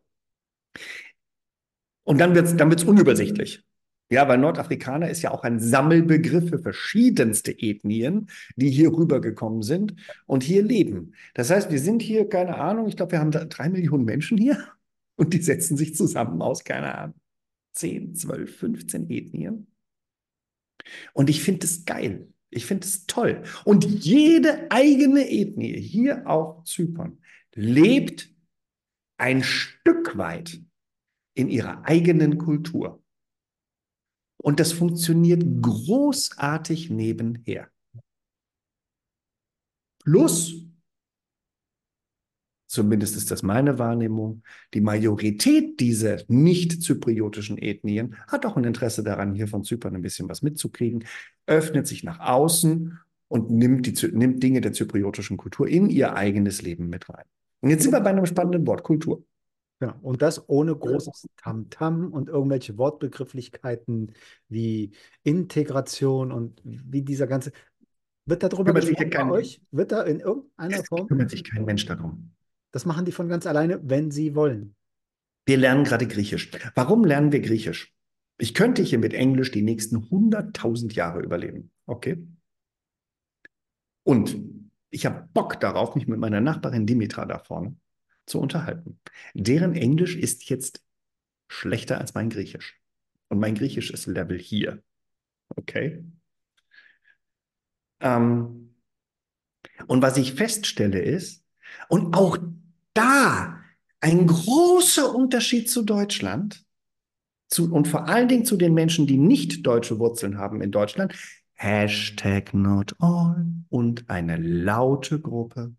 Und 2.02 2.20
dann 2.20 2.34
wird 2.34 2.46
es 2.46 2.56
dann 2.56 2.68
wird's 2.68 2.84
unübersichtlich. 2.84 3.64
Ja, 4.10 4.28
weil 4.28 4.38
Nordafrikaner 4.38 5.08
ist 5.08 5.22
ja 5.22 5.30
auch 5.30 5.44
ein 5.44 5.58
Sammelbegriff 5.58 6.50
für 6.50 6.58
verschiedenste 6.58 7.52
Ethnien, 7.52 8.28
die 8.56 8.70
hier 8.70 8.92
rübergekommen 8.92 9.62
sind 9.62 9.94
und 10.26 10.42
hier 10.42 10.62
leben. 10.62 11.14
Das 11.32 11.50
heißt, 11.50 11.70
wir 11.70 11.78
sind 11.78 12.02
hier, 12.02 12.28
keine 12.28 12.56
Ahnung, 12.58 12.86
ich 12.86 12.96
glaube, 12.96 13.12
wir 13.12 13.20
haben 13.20 13.30
drei 13.30 13.68
Millionen 13.70 14.04
Menschen 14.04 14.36
hier 14.36 14.68
und 15.16 15.32
die 15.32 15.42
setzen 15.42 15.76
sich 15.76 15.94
zusammen 15.94 16.42
aus, 16.42 16.64
keine 16.64 16.96
Ahnung, 16.96 17.20
10, 17.72 18.14
12, 18.14 18.56
15 18.56 19.10
Ethnien. 19.10 19.66
Und 21.12 21.30
ich 21.30 21.42
finde 21.42 21.64
es 21.66 21.84
geil. 21.84 22.28
Ich 22.50 22.66
finde 22.66 22.86
es 22.86 23.06
toll. 23.06 23.42
Und 23.64 23.84
jede 23.84 24.70
eigene 24.70 25.28
Ethnie 25.28 25.80
hier 25.80 26.28
auf 26.28 26.64
Zypern 26.64 27.18
lebt 27.54 28.30
ein 29.16 29.42
Stück 29.42 30.16
weit 30.16 30.60
in 31.34 31.48
ihrer 31.48 31.84
eigenen 31.84 32.38
Kultur. 32.38 33.03
Und 34.44 34.60
das 34.60 34.72
funktioniert 34.72 35.42
großartig 35.62 36.90
nebenher. 36.90 37.70
Plus, 40.04 40.66
zumindest 42.66 43.16
ist 43.16 43.30
das 43.30 43.42
meine 43.42 43.78
Wahrnehmung, 43.78 44.42
die 44.74 44.82
Majorität 44.82 45.80
dieser 45.80 46.18
nicht-zypriotischen 46.28 47.56
Ethnien 47.56 48.16
hat 48.28 48.44
auch 48.44 48.58
ein 48.58 48.64
Interesse 48.64 49.02
daran, 49.02 49.34
hier 49.34 49.48
von 49.48 49.64
Zypern 49.64 49.94
ein 49.94 50.02
bisschen 50.02 50.28
was 50.28 50.42
mitzukriegen, 50.42 51.06
öffnet 51.46 51.86
sich 51.86 52.04
nach 52.04 52.20
außen 52.20 52.98
und 53.28 53.50
nimmt, 53.50 53.86
die, 53.86 54.08
nimmt 54.08 54.42
Dinge 54.42 54.60
der 54.60 54.74
zypriotischen 54.74 55.38
Kultur 55.38 55.66
in 55.66 55.88
ihr 55.88 56.16
eigenes 56.16 56.60
Leben 56.60 56.90
mit 56.90 57.08
rein. 57.08 57.24
Und 57.62 57.70
jetzt 57.70 57.82
sind 57.82 57.92
wir 57.92 58.00
bei 58.00 58.10
einem 58.10 58.26
spannenden 58.26 58.66
Wort, 58.66 58.82
Kultur. 58.82 59.24
Ja, 59.84 59.98
und 60.00 60.22
das 60.22 60.48
ohne 60.48 60.74
großes 60.74 61.26
Tamtam 61.36 62.06
-Tam 62.06 62.10
und 62.10 62.30
irgendwelche 62.30 62.78
Wortbegrifflichkeiten 62.78 64.14
wie 64.48 64.92
Integration 65.24 66.32
und 66.32 66.58
wie 66.64 67.02
dieser 67.02 67.26
ganze. 67.26 67.52
Wird 68.24 68.42
darüber 68.42 68.72
gesprochen 68.72 69.10
bei 69.10 69.30
euch? 69.30 69.60
Wird 69.72 69.92
da 69.92 70.02
in 70.04 70.20
irgendeiner 70.20 70.80
es 70.80 70.88
Form? 70.88 71.06
Kümmert 71.06 71.28
sich 71.28 71.44
kein 71.44 71.66
Mensch 71.66 71.84
darum. 71.84 72.30
Das 72.72 72.86
machen 72.86 73.04
die 73.04 73.12
von 73.12 73.28
ganz 73.28 73.44
alleine, 73.44 73.78
wenn 73.84 74.10
sie 74.10 74.34
wollen. 74.34 74.74
Wir 75.44 75.58
lernen 75.58 75.84
gerade 75.84 76.08
Griechisch. 76.08 76.50
Warum 76.74 77.04
lernen 77.04 77.30
wir 77.30 77.40
Griechisch? 77.42 77.94
Ich 78.38 78.54
könnte 78.54 78.80
hier 78.80 78.98
mit 78.98 79.12
Englisch 79.12 79.50
die 79.50 79.60
nächsten 79.60 79.98
100.000 79.98 80.94
Jahre 80.94 81.20
überleben. 81.20 81.72
Okay? 81.84 82.26
Und 84.02 84.34
ich 84.88 85.04
habe 85.04 85.28
Bock 85.34 85.60
darauf, 85.60 85.94
mich 85.94 86.08
mit 86.08 86.18
meiner 86.18 86.40
Nachbarin 86.40 86.86
Dimitra 86.86 87.26
da 87.26 87.38
vorne 87.38 87.76
zu 88.26 88.40
unterhalten. 88.40 89.00
Deren 89.34 89.74
Englisch 89.74 90.16
ist 90.16 90.48
jetzt 90.48 90.82
schlechter 91.48 91.98
als 91.98 92.14
mein 92.14 92.30
Griechisch. 92.30 92.80
Und 93.28 93.38
mein 93.38 93.54
Griechisch 93.54 93.90
ist 93.90 94.06
Level 94.06 94.38
hier. 94.38 94.82
Okay? 95.56 96.04
Ähm, 98.00 98.74
und 99.86 100.02
was 100.02 100.16
ich 100.16 100.34
feststelle 100.34 101.00
ist, 101.00 101.44
und 101.88 102.16
auch 102.16 102.38
da 102.92 103.60
ein 104.00 104.26
großer 104.26 105.14
Unterschied 105.14 105.70
zu 105.70 105.82
Deutschland, 105.82 106.64
zu, 107.48 107.72
und 107.72 107.88
vor 107.88 108.08
allen 108.08 108.28
Dingen 108.28 108.44
zu 108.44 108.56
den 108.56 108.74
Menschen, 108.74 109.06
die 109.06 109.16
nicht 109.16 109.66
deutsche 109.66 109.98
Wurzeln 109.98 110.38
haben 110.38 110.60
in 110.60 110.70
Deutschland, 110.70 111.14
Hashtag 111.54 112.52
not 112.52 112.94
all 112.98 113.46
und 113.70 114.08
eine 114.10 114.36
laute 114.36 115.20
Gruppe 115.20 115.74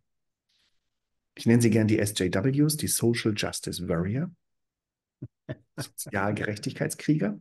Ich 1.35 1.45
nenne 1.45 1.61
sie 1.61 1.69
gern 1.69 1.87
die 1.87 2.03
SJWs, 2.03 2.77
die 2.77 2.87
Social 2.87 3.33
Justice 3.35 3.87
Warrior, 3.87 4.31
Sozialgerechtigkeitskrieger, 5.77 7.39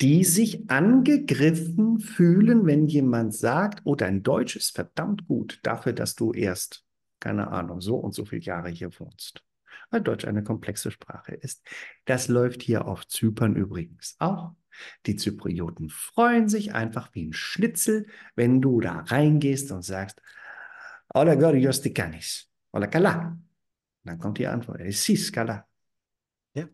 die 0.00 0.24
sich 0.24 0.68
angegriffen 0.70 2.00
fühlen, 2.00 2.66
wenn 2.66 2.88
jemand 2.88 3.34
sagt, 3.34 3.82
oh, 3.84 3.94
dein 3.94 4.22
Deutsch 4.22 4.56
ist 4.56 4.74
verdammt 4.74 5.26
gut 5.28 5.60
dafür, 5.62 5.92
dass 5.92 6.16
du 6.16 6.32
erst, 6.32 6.84
keine 7.20 7.48
Ahnung, 7.48 7.80
so 7.80 7.96
und 7.96 8.12
so 8.12 8.24
viele 8.24 8.42
Jahre 8.42 8.70
hier 8.70 8.90
wohnst. 8.98 9.44
Weil 9.90 10.00
Deutsch 10.00 10.24
eine 10.24 10.42
komplexe 10.42 10.90
Sprache 10.90 11.34
ist. 11.34 11.64
Das 12.04 12.26
läuft 12.26 12.62
hier 12.62 12.86
auf 12.86 13.06
Zypern 13.06 13.54
übrigens 13.54 14.16
auch. 14.18 14.54
Die 15.06 15.14
Zyprioten 15.14 15.88
freuen 15.88 16.48
sich 16.48 16.74
einfach 16.74 17.14
wie 17.14 17.26
ein 17.26 17.32
Schnitzel, 17.32 18.06
wenn 18.34 18.60
du 18.60 18.80
da 18.80 19.00
reingehst 19.00 19.70
und 19.70 19.82
sagst, 19.82 20.20
Hola 21.14 21.36
Gorios 21.36 21.80
Tikanis. 21.80 22.48
Hola 22.72 22.88
Kala. 22.88 23.38
Dann 24.02 24.18
kommt 24.18 24.38
die 24.38 24.46
Antwort, 24.46 24.80
Sis 24.92 25.30
Kala. 25.32 25.66
Ja. 26.54 26.68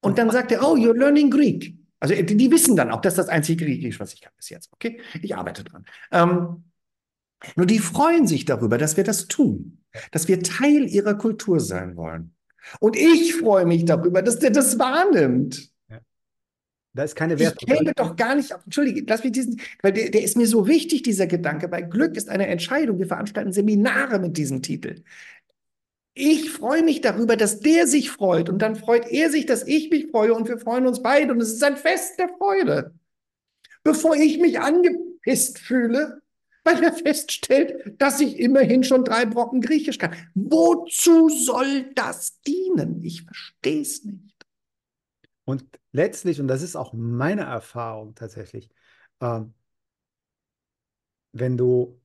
Und 0.00 0.18
dann 0.18 0.30
sagt 0.30 0.52
er, 0.52 0.62
oh, 0.62 0.76
you're 0.76 0.96
learning 0.96 1.30
Greek. 1.30 1.76
Also 1.98 2.14
die, 2.14 2.50
wissen 2.50 2.76
dann 2.76 2.90
auch, 2.90 3.00
das 3.00 3.14
ist 3.14 3.18
das 3.18 3.28
einzige 3.28 3.64
Griechisch, 3.64 3.98
was 3.98 4.12
ich 4.12 4.20
kann 4.20 4.32
bis 4.36 4.50
jetzt. 4.50 4.70
Okay, 4.72 5.00
ich 5.22 5.34
arbeite 5.34 5.64
dran. 5.64 5.84
Ähm, 6.12 6.64
nur 7.56 7.66
die 7.66 7.78
freuen 7.78 8.26
sich 8.26 8.44
darüber, 8.44 8.78
dass 8.78 8.96
wir 8.96 9.04
das 9.04 9.26
tun, 9.26 9.82
dass 10.12 10.28
wir 10.28 10.42
Teil 10.42 10.86
ihrer 10.86 11.14
Kultur 11.14 11.60
sein 11.60 11.96
wollen. 11.96 12.34
Und 12.78 12.96
ich 12.96 13.34
freue 13.34 13.66
mich 13.66 13.84
darüber, 13.84 14.22
dass 14.22 14.38
der 14.38 14.50
das 14.50 14.78
wahrnimmt. 14.78 15.70
Da 16.94 17.02
ist 17.02 17.16
keine 17.16 17.38
Wertung. 17.40 17.68
Ich 17.68 17.76
käme 17.76 17.92
doch 17.92 18.14
gar 18.14 18.36
nicht 18.36 18.54
auf, 18.54 18.64
entschuldige, 18.64 19.04
lass 19.06 19.24
mich 19.24 19.32
diesen, 19.32 19.60
weil 19.82 19.92
der, 19.92 20.10
der 20.10 20.22
ist 20.22 20.36
mir 20.36 20.46
so 20.46 20.68
wichtig, 20.68 21.02
dieser 21.02 21.26
Gedanke, 21.26 21.70
weil 21.70 21.88
Glück 21.88 22.16
ist 22.16 22.28
eine 22.28 22.46
Entscheidung. 22.46 23.00
Wir 23.00 23.06
veranstalten 23.06 23.52
Seminare 23.52 24.20
mit 24.20 24.36
diesem 24.36 24.62
Titel. 24.62 25.02
Ich 26.14 26.52
freue 26.52 26.84
mich 26.84 27.00
darüber, 27.00 27.36
dass 27.36 27.58
der 27.58 27.88
sich 27.88 28.10
freut 28.10 28.48
und 28.48 28.62
dann 28.62 28.76
freut 28.76 29.10
er 29.10 29.30
sich, 29.30 29.46
dass 29.46 29.66
ich 29.66 29.90
mich 29.90 30.06
freue 30.12 30.32
und 30.34 30.48
wir 30.48 30.58
freuen 30.58 30.86
uns 30.86 31.02
beide 31.02 31.32
und 31.32 31.40
es 31.40 31.52
ist 31.52 31.64
ein 31.64 31.76
Fest 31.76 32.20
der 32.20 32.28
Freude. 32.38 32.94
Bevor 33.82 34.14
ich 34.14 34.38
mich 34.38 34.60
angepisst 34.60 35.58
fühle, 35.58 36.22
weil 36.62 36.82
er 36.82 36.92
feststellt, 36.92 38.00
dass 38.00 38.20
ich 38.20 38.38
immerhin 38.38 38.84
schon 38.84 39.04
drei 39.04 39.26
Brocken 39.26 39.60
Griechisch 39.60 39.98
kann. 39.98 40.14
Wozu 40.34 41.28
soll 41.28 41.92
das 41.94 42.40
dienen? 42.42 43.02
Ich 43.02 43.22
verstehe 43.22 43.82
es 43.82 44.04
nicht. 44.04 44.46
Und 45.44 45.64
letztlich, 45.94 46.40
und 46.40 46.48
das 46.48 46.62
ist 46.62 46.76
auch 46.76 46.92
meine 46.92 47.42
Erfahrung 47.42 48.14
tatsächlich, 48.14 48.68
ähm, 49.20 49.54
wenn 51.32 51.56
du, 51.56 52.00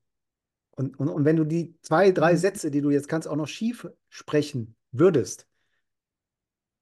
und, 0.72 0.98
und, 1.00 1.10
und 1.10 1.26
wenn 1.26 1.36
du 1.36 1.44
die 1.44 1.76
zwei, 1.82 2.12
drei 2.12 2.34
mhm. 2.34 2.38
Sätze, 2.38 2.72
die 2.72 2.82
du 2.82 2.92
jetzt 2.92 3.10
kannst, 3.10 3.28
auch 3.28 3.36
noch 3.36 3.48
schief 3.48 3.88
sprechen 4.08 4.76
würdest, 4.92 5.48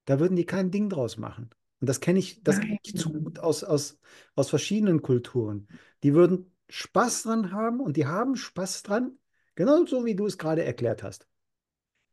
da 0.06 0.20
würden 0.20 0.36
die 0.36 0.46
kein 0.46 0.70
Ding 0.70 0.90
draus 0.90 1.18
machen. 1.18 1.50
Und 1.80 1.88
das 1.88 2.00
kenne 2.00 2.20
ich, 2.20 2.44
das 2.44 2.60
kenne 2.60 2.78
ich 2.84 2.96
zu 2.96 3.12
gut 3.12 3.40
aus, 3.40 3.64
aus, 3.64 4.00
aus 4.36 4.50
verschiedenen 4.50 5.02
Kulturen. 5.02 5.68
Die 6.04 6.14
würden 6.14 6.52
Spaß 6.70 7.24
dran 7.24 7.52
haben 7.52 7.80
und 7.80 7.98
die 7.98 8.06
haben 8.06 8.36
Spaß 8.36 8.84
dran, 8.84 9.18
genauso 9.56 10.06
wie 10.06 10.16
du 10.16 10.26
es 10.26 10.38
gerade 10.38 10.64
erklärt 10.64 11.04
hast, 11.04 11.28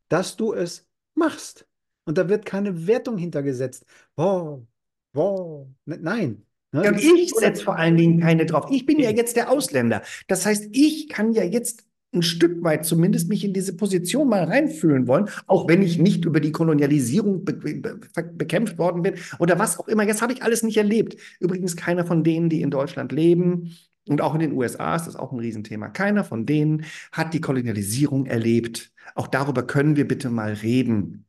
dass 0.09 0.37
du 0.37 0.53
es 0.53 0.87
machst. 1.15 1.67
Und 2.05 2.19
da 2.19 2.29
wird 2.29 2.45
keine 2.45 2.87
Wertung 2.87 3.17
hintergesetzt. 3.17 3.87
Wow, 4.17 4.67
wow, 5.15 5.67
ne, 5.87 5.99
nein. 6.01 6.43
Ne? 6.73 6.85
Ja, 6.85 6.91
und 6.91 7.03
ich 7.03 7.33
setze 7.35 7.65
vor 7.65 7.77
allen 7.77 7.97
Dingen 7.97 8.21
keine 8.21 8.47
drauf. 8.47 8.67
Ich 8.71 8.85
bin 8.85 8.99
ja 8.99 9.11
jetzt 9.11 9.37
der 9.37 9.51
Ausländer. 9.51 10.03
Das 10.27 10.45
heißt, 10.45 10.69
ich 10.73 11.09
kann 11.09 11.33
ja 11.33 11.45
jetzt 11.45 11.87
ein 12.13 12.23
Stück 12.23 12.63
weit 12.63 12.85
zumindest 12.85 13.29
mich 13.29 13.45
in 13.45 13.53
diese 13.53 13.77
Position 13.77 14.29
mal 14.29 14.45
reinfühlen 14.45 15.09
wollen, 15.09 15.29
auch 15.47 15.69
wenn 15.69 15.83
ich 15.83 15.99
nicht 15.99 16.25
über 16.25 16.41
die 16.41 16.53
Kolonialisierung 16.53 17.45
be 17.45 17.55
be 17.55 17.99
bekämpft 18.35 18.79
worden 18.79 19.03
bin 19.03 19.15
oder 19.39 19.59
was 19.59 19.79
auch 19.79 19.89
immer. 19.89 20.05
Jetzt 20.05 20.23
habe 20.23 20.33
ich 20.33 20.43
alles 20.43 20.63
nicht 20.63 20.77
erlebt. 20.77 21.17
Übrigens 21.41 21.77
keiner 21.77 22.05
von 22.07 22.23
denen, 22.23 22.49
die 22.49 22.63
in 22.63 22.71
Deutschland 22.71 23.13
leben 23.13 23.77
und 24.09 24.21
auch 24.21 24.35
in 24.35 24.41
den 24.41 24.53
USA 24.53 24.97
ist 24.97 25.07
das 25.07 25.17
auch 25.17 25.33
ein 25.33 25.39
Riesenthema. 25.39 25.89
Keiner 25.89 26.25
von 26.25 26.47
denen 26.47 26.85
hat 27.11 27.35
die 27.35 27.41
Kolonialisierung 27.41 28.27
erlebt. 28.27 28.93
Auch 29.15 29.27
darüber 29.27 29.67
können 29.67 29.97
wir 29.97 30.07
bitte 30.07 30.31
mal 30.31 30.53
reden. 30.53 31.27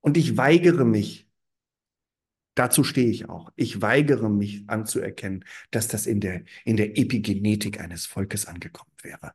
Und 0.00 0.16
ich 0.16 0.36
weigere 0.36 0.84
mich, 0.84 1.26
dazu 2.54 2.84
stehe 2.84 3.08
ich 3.08 3.28
auch, 3.28 3.52
ich 3.56 3.82
weigere 3.82 4.28
mich 4.28 4.64
anzuerkennen, 4.68 5.44
dass 5.70 5.88
das 5.88 6.06
in 6.06 6.20
der, 6.20 6.44
in 6.64 6.76
der 6.76 6.98
Epigenetik 6.98 7.80
eines 7.80 8.06
Volkes 8.06 8.46
angekommen 8.46 8.92
wäre. 9.02 9.32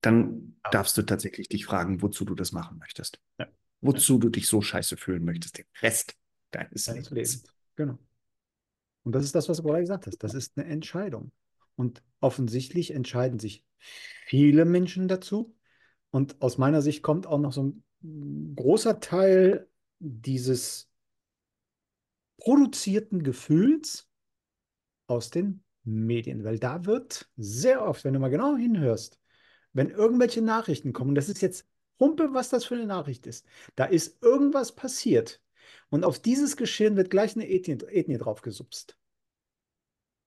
Dann 0.00 0.56
darfst 0.70 0.96
du 0.96 1.02
tatsächlich 1.02 1.48
dich 1.48 1.66
fragen, 1.66 2.02
wozu 2.02 2.24
du 2.24 2.34
das 2.34 2.52
machen 2.52 2.78
möchtest. 2.78 3.20
Ja. 3.38 3.48
Wozu 3.80 4.18
du 4.18 4.28
dich 4.28 4.48
so 4.48 4.60
scheiße 4.60 4.96
fühlen 4.96 5.24
möchtest, 5.24 5.58
den 5.58 5.66
Rest 5.82 6.16
deines 6.50 6.86
Lebens. 6.86 7.10
Lebens. 7.10 7.42
Genau. 7.76 7.98
Und 9.04 9.14
das 9.14 9.24
ist 9.24 9.34
das, 9.34 9.48
was 9.48 9.58
du 9.58 9.62
gerade 9.62 9.80
gesagt 9.80 10.06
hast. 10.06 10.18
Das 10.18 10.34
ist 10.34 10.56
eine 10.56 10.68
Entscheidung. 10.68 11.32
Und 11.76 12.02
offensichtlich 12.20 12.92
entscheiden 12.92 13.38
sich 13.38 13.64
viele 13.78 14.64
Menschen 14.64 15.08
dazu. 15.08 15.56
Und 16.10 16.40
aus 16.42 16.58
meiner 16.58 16.82
Sicht 16.82 17.02
kommt 17.02 17.26
auch 17.26 17.38
noch 17.38 17.52
so 17.52 17.74
ein 18.02 18.54
großer 18.56 19.00
Teil 19.00 19.68
dieses 19.98 20.87
produzierten 22.38 23.22
Gefühls 23.22 24.08
aus 25.06 25.30
den 25.30 25.62
Medien, 25.84 26.44
weil 26.44 26.58
da 26.58 26.84
wird 26.84 27.28
sehr 27.36 27.86
oft, 27.86 28.04
wenn 28.04 28.14
du 28.14 28.20
mal 28.20 28.28
genau 28.28 28.56
hinhörst, 28.56 29.18
wenn 29.72 29.90
irgendwelche 29.90 30.42
Nachrichten 30.42 30.92
kommen, 30.92 31.14
das 31.14 31.28
ist 31.28 31.42
jetzt 31.42 31.66
Humpe, 31.98 32.32
was 32.32 32.48
das 32.48 32.64
für 32.64 32.74
eine 32.74 32.86
Nachricht 32.86 33.26
ist, 33.26 33.46
da 33.74 33.84
ist 33.84 34.22
irgendwas 34.22 34.74
passiert 34.74 35.42
und 35.90 36.04
auf 36.04 36.18
dieses 36.18 36.56
Geschehen 36.56 36.96
wird 36.96 37.10
gleich 37.10 37.34
eine 37.34 37.48
Ethnie, 37.48 37.78
Ethnie 37.90 38.18
drauf 38.18 38.42
gesupst. 38.42 38.96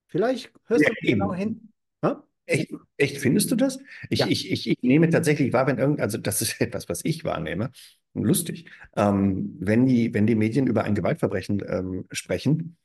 Vielleicht 0.08 0.52
hörst 0.65 0.84
ja, 0.84 0.89
du 0.89 1.08
genau 1.08 1.34
hin. 1.34 1.71
Ha? 2.04 2.28
Echt, 2.45 2.74
echt, 2.97 3.17
findest 3.19 3.50
du 3.52 3.56
das? 3.56 3.80
Ich, 4.10 4.19
ja. 4.19 4.28
ich, 4.28 4.52
ich, 4.52 4.67
ich, 4.67 4.82
nehme 4.82 5.10
tatsächlich 5.10 5.54
wahr, 5.54 5.67
wenn 5.67 5.78
irgend, 5.78 6.02
also 6.02 6.17
das 6.17 6.41
ist 6.41 6.60
etwas, 6.60 6.89
was 6.89 7.06
ich 7.06 7.24
wahrnehme, 7.24 7.71
lustig, 8.13 8.69
ähm, 8.95 9.56
wenn, 9.60 9.86
die, 9.86 10.13
wenn 10.13 10.28
die 10.28 10.36
Medien 10.36 10.67
über 10.67 10.84
ein 10.84 10.95
Gewaltverbrechen 10.95 11.62
ähm, 11.67 12.06
sprechen, 12.12 12.78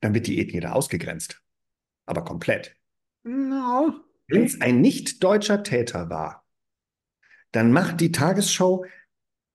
dann 0.00 0.14
wird 0.14 0.26
die 0.26 0.40
Ethnie 0.40 0.60
da 0.60 0.72
ausgegrenzt. 0.72 1.42
Aber 2.06 2.24
komplett. 2.24 2.76
No. 3.24 3.94
Wenn 4.28 4.44
es 4.44 4.60
ein 4.60 4.80
nicht-deutscher 4.80 5.62
Täter 5.62 6.10
war, 6.10 6.44
dann 7.52 7.72
macht 7.72 8.00
die 8.00 8.12
Tagesschau 8.12 8.84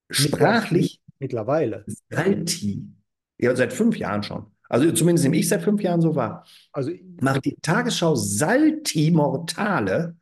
sprachlich 0.10 1.02
mittlerweile. 1.20 1.86
Salti. 2.10 2.88
Ja, 3.38 3.56
seit 3.56 3.74
fünf 3.74 3.98
Jahren 3.98 4.24
schon 4.24 4.52
also 4.72 4.90
zumindest 4.94 5.26
nehme 5.26 5.36
ich 5.36 5.50
seit 5.50 5.64
fünf 5.64 5.82
Jahren 5.82 6.00
so 6.00 6.16
wahr, 6.16 6.46
also, 6.72 6.92
macht 7.20 7.44
die 7.44 7.58
Tagesschau 7.62 8.16
Salti 8.16 9.12
Mortale, 9.12 10.16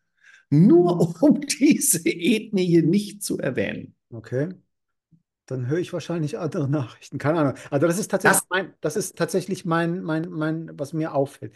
nur 0.50 1.00
um 1.22 1.40
diese 1.42 2.00
Ethnie 2.04 2.82
nicht 2.82 3.22
zu 3.22 3.38
erwähnen. 3.38 3.94
Okay. 4.12 4.50
Dann 5.50 5.68
höre 5.68 5.80
ich 5.80 5.92
wahrscheinlich 5.94 6.38
andere 6.38 6.70
Nachrichten. 6.70 7.18
Keine 7.18 7.40
Ahnung. 7.40 7.54
Also 7.72 7.88
das 7.88 7.98
ist 7.98 8.12
tatsächlich, 8.12 8.42
das, 8.42 8.50
mein, 8.50 8.74
das 8.82 8.96
ist 8.96 9.18
tatsächlich 9.18 9.66
mein, 9.66 10.04
mein, 10.04 10.30
mein, 10.30 10.78
was 10.78 10.94
mir 10.94 11.16
auffällt. 11.16 11.56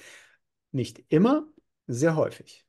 Nicht 0.71 1.03
immer, 1.09 1.47
sehr 1.85 2.15
häufig. 2.15 2.65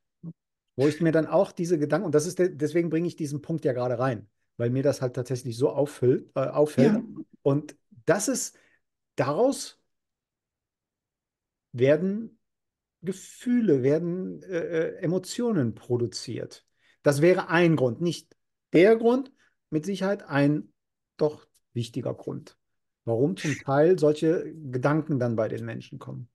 Wo 0.77 0.87
ich 0.87 1.01
mir 1.01 1.13
dann 1.13 1.27
auch 1.27 1.53
diese 1.53 1.79
Gedanken, 1.79 2.05
und 2.05 2.15
das 2.15 2.27
ist 2.27 2.39
de, 2.39 2.55
deswegen 2.55 2.91
bringe 2.91 3.07
ich 3.07 3.17
diesen 3.17 3.41
Punkt 3.41 3.65
ja 3.65 3.73
gerade 3.73 3.99
rein, 3.99 4.29
weil 4.59 4.69
mir 4.69 4.83
das 4.83 5.01
halt 5.01 5.15
tatsächlich 5.15 5.57
so 5.57 5.71
auffällt. 5.71 6.31
Äh, 6.35 6.41
auffällt. 6.41 6.93
Ja. 6.93 7.03
Und 7.43 7.75
das 8.05 8.29
ist 8.29 8.59
daraus 9.17 9.81
werden 11.73 12.39
Gefühle, 13.01 13.83
werden 13.83 14.43
äh, 14.43 14.59
äh, 14.59 14.97
Emotionen 14.97 15.75
produziert. 15.75 16.67
Das 17.03 17.23
wäre 17.23 17.49
ein 17.49 17.77
Grund, 17.77 18.03
nicht 18.03 18.37
der 18.75 18.97
Grund, 18.97 19.33
mit 19.71 19.87
Sicherheit 19.87 20.23
ein 20.25 20.74
doch 21.17 21.47
wichtiger 21.73 22.15
Grund, 22.15 22.57
warum 23.05 23.37
zum 23.37 23.55
Teil 23.65 23.99
solche 23.99 24.53
Gedanken 24.71 25.19
dann 25.19 25.37
bei 25.37 25.49
den 25.49 25.65
Menschen 25.65 25.99
kommen. 25.99 26.29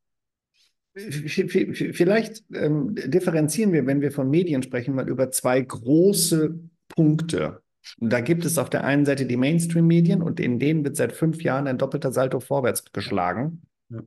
Vielleicht 0.96 2.44
ähm, 2.54 2.96
differenzieren 2.96 3.72
wir, 3.72 3.86
wenn 3.86 4.02
wir 4.02 4.12
von 4.12 4.30
Medien 4.30 4.64
sprechen, 4.64 4.96
mal 4.96 5.08
über 5.08 5.32
zwei 5.32 5.62
große 5.62 6.60
Punkte. 6.90 7.62
Da 7.98 8.20
gibt 8.20 8.44
es 8.44 8.58
auf 8.58 8.70
der 8.70 8.84
einen 8.84 9.06
Seite 9.06 9.26
die 9.26 9.38
Mainstream-Medien 9.38 10.22
und 10.22 10.40
in 10.40 10.60
denen 10.60 10.84
wird 10.84 10.98
seit 10.98 11.14
fünf 11.14 11.42
Jahren 11.42 11.68
ein 11.68 11.78
doppelter 11.78 12.12
Salto 12.12 12.40
vorwärts 12.40 12.92
geschlagen. 12.92 13.62
Ja 13.90 14.02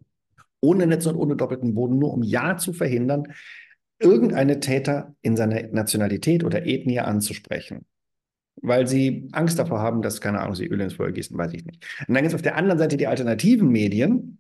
ohne 0.63 0.87
Netz 0.87 1.07
und 1.07 1.17
ohne 1.17 1.37
doppelten 1.37 1.75
Boden, 1.75 1.99
nur 1.99 2.15
um 2.15 2.23
ja 2.23 2.57
zu 2.57 2.73
verhindern, 2.73 3.35
irgendeine 3.99 4.61
Täter 4.61 5.15
in 5.21 5.37
seiner 5.37 5.63
Nationalität 5.69 6.45
oder 6.45 6.65
Ethnie 6.67 7.01
anzusprechen. 7.01 7.85
Weil 8.65 8.87
sie 8.87 9.29
Angst 9.33 9.59
davor 9.59 9.81
haben, 9.81 10.03
dass, 10.03 10.21
keine 10.21 10.41
Ahnung, 10.41 10.55
sie 10.55 10.67
Öl 10.67 10.81
ins 10.81 10.95
Feuer 10.95 11.11
gießen, 11.11 11.37
weiß 11.37 11.53
ich 11.53 11.65
nicht. 11.65 11.85
Und 12.07 12.15
dann 12.15 12.23
gibt 12.23 12.29
es 12.29 12.35
auf 12.35 12.43
der 12.43 12.57
anderen 12.57 12.79
Seite 12.79 12.97
die 12.97 13.09
alternativen 13.09 13.69
Medien, 13.69 14.39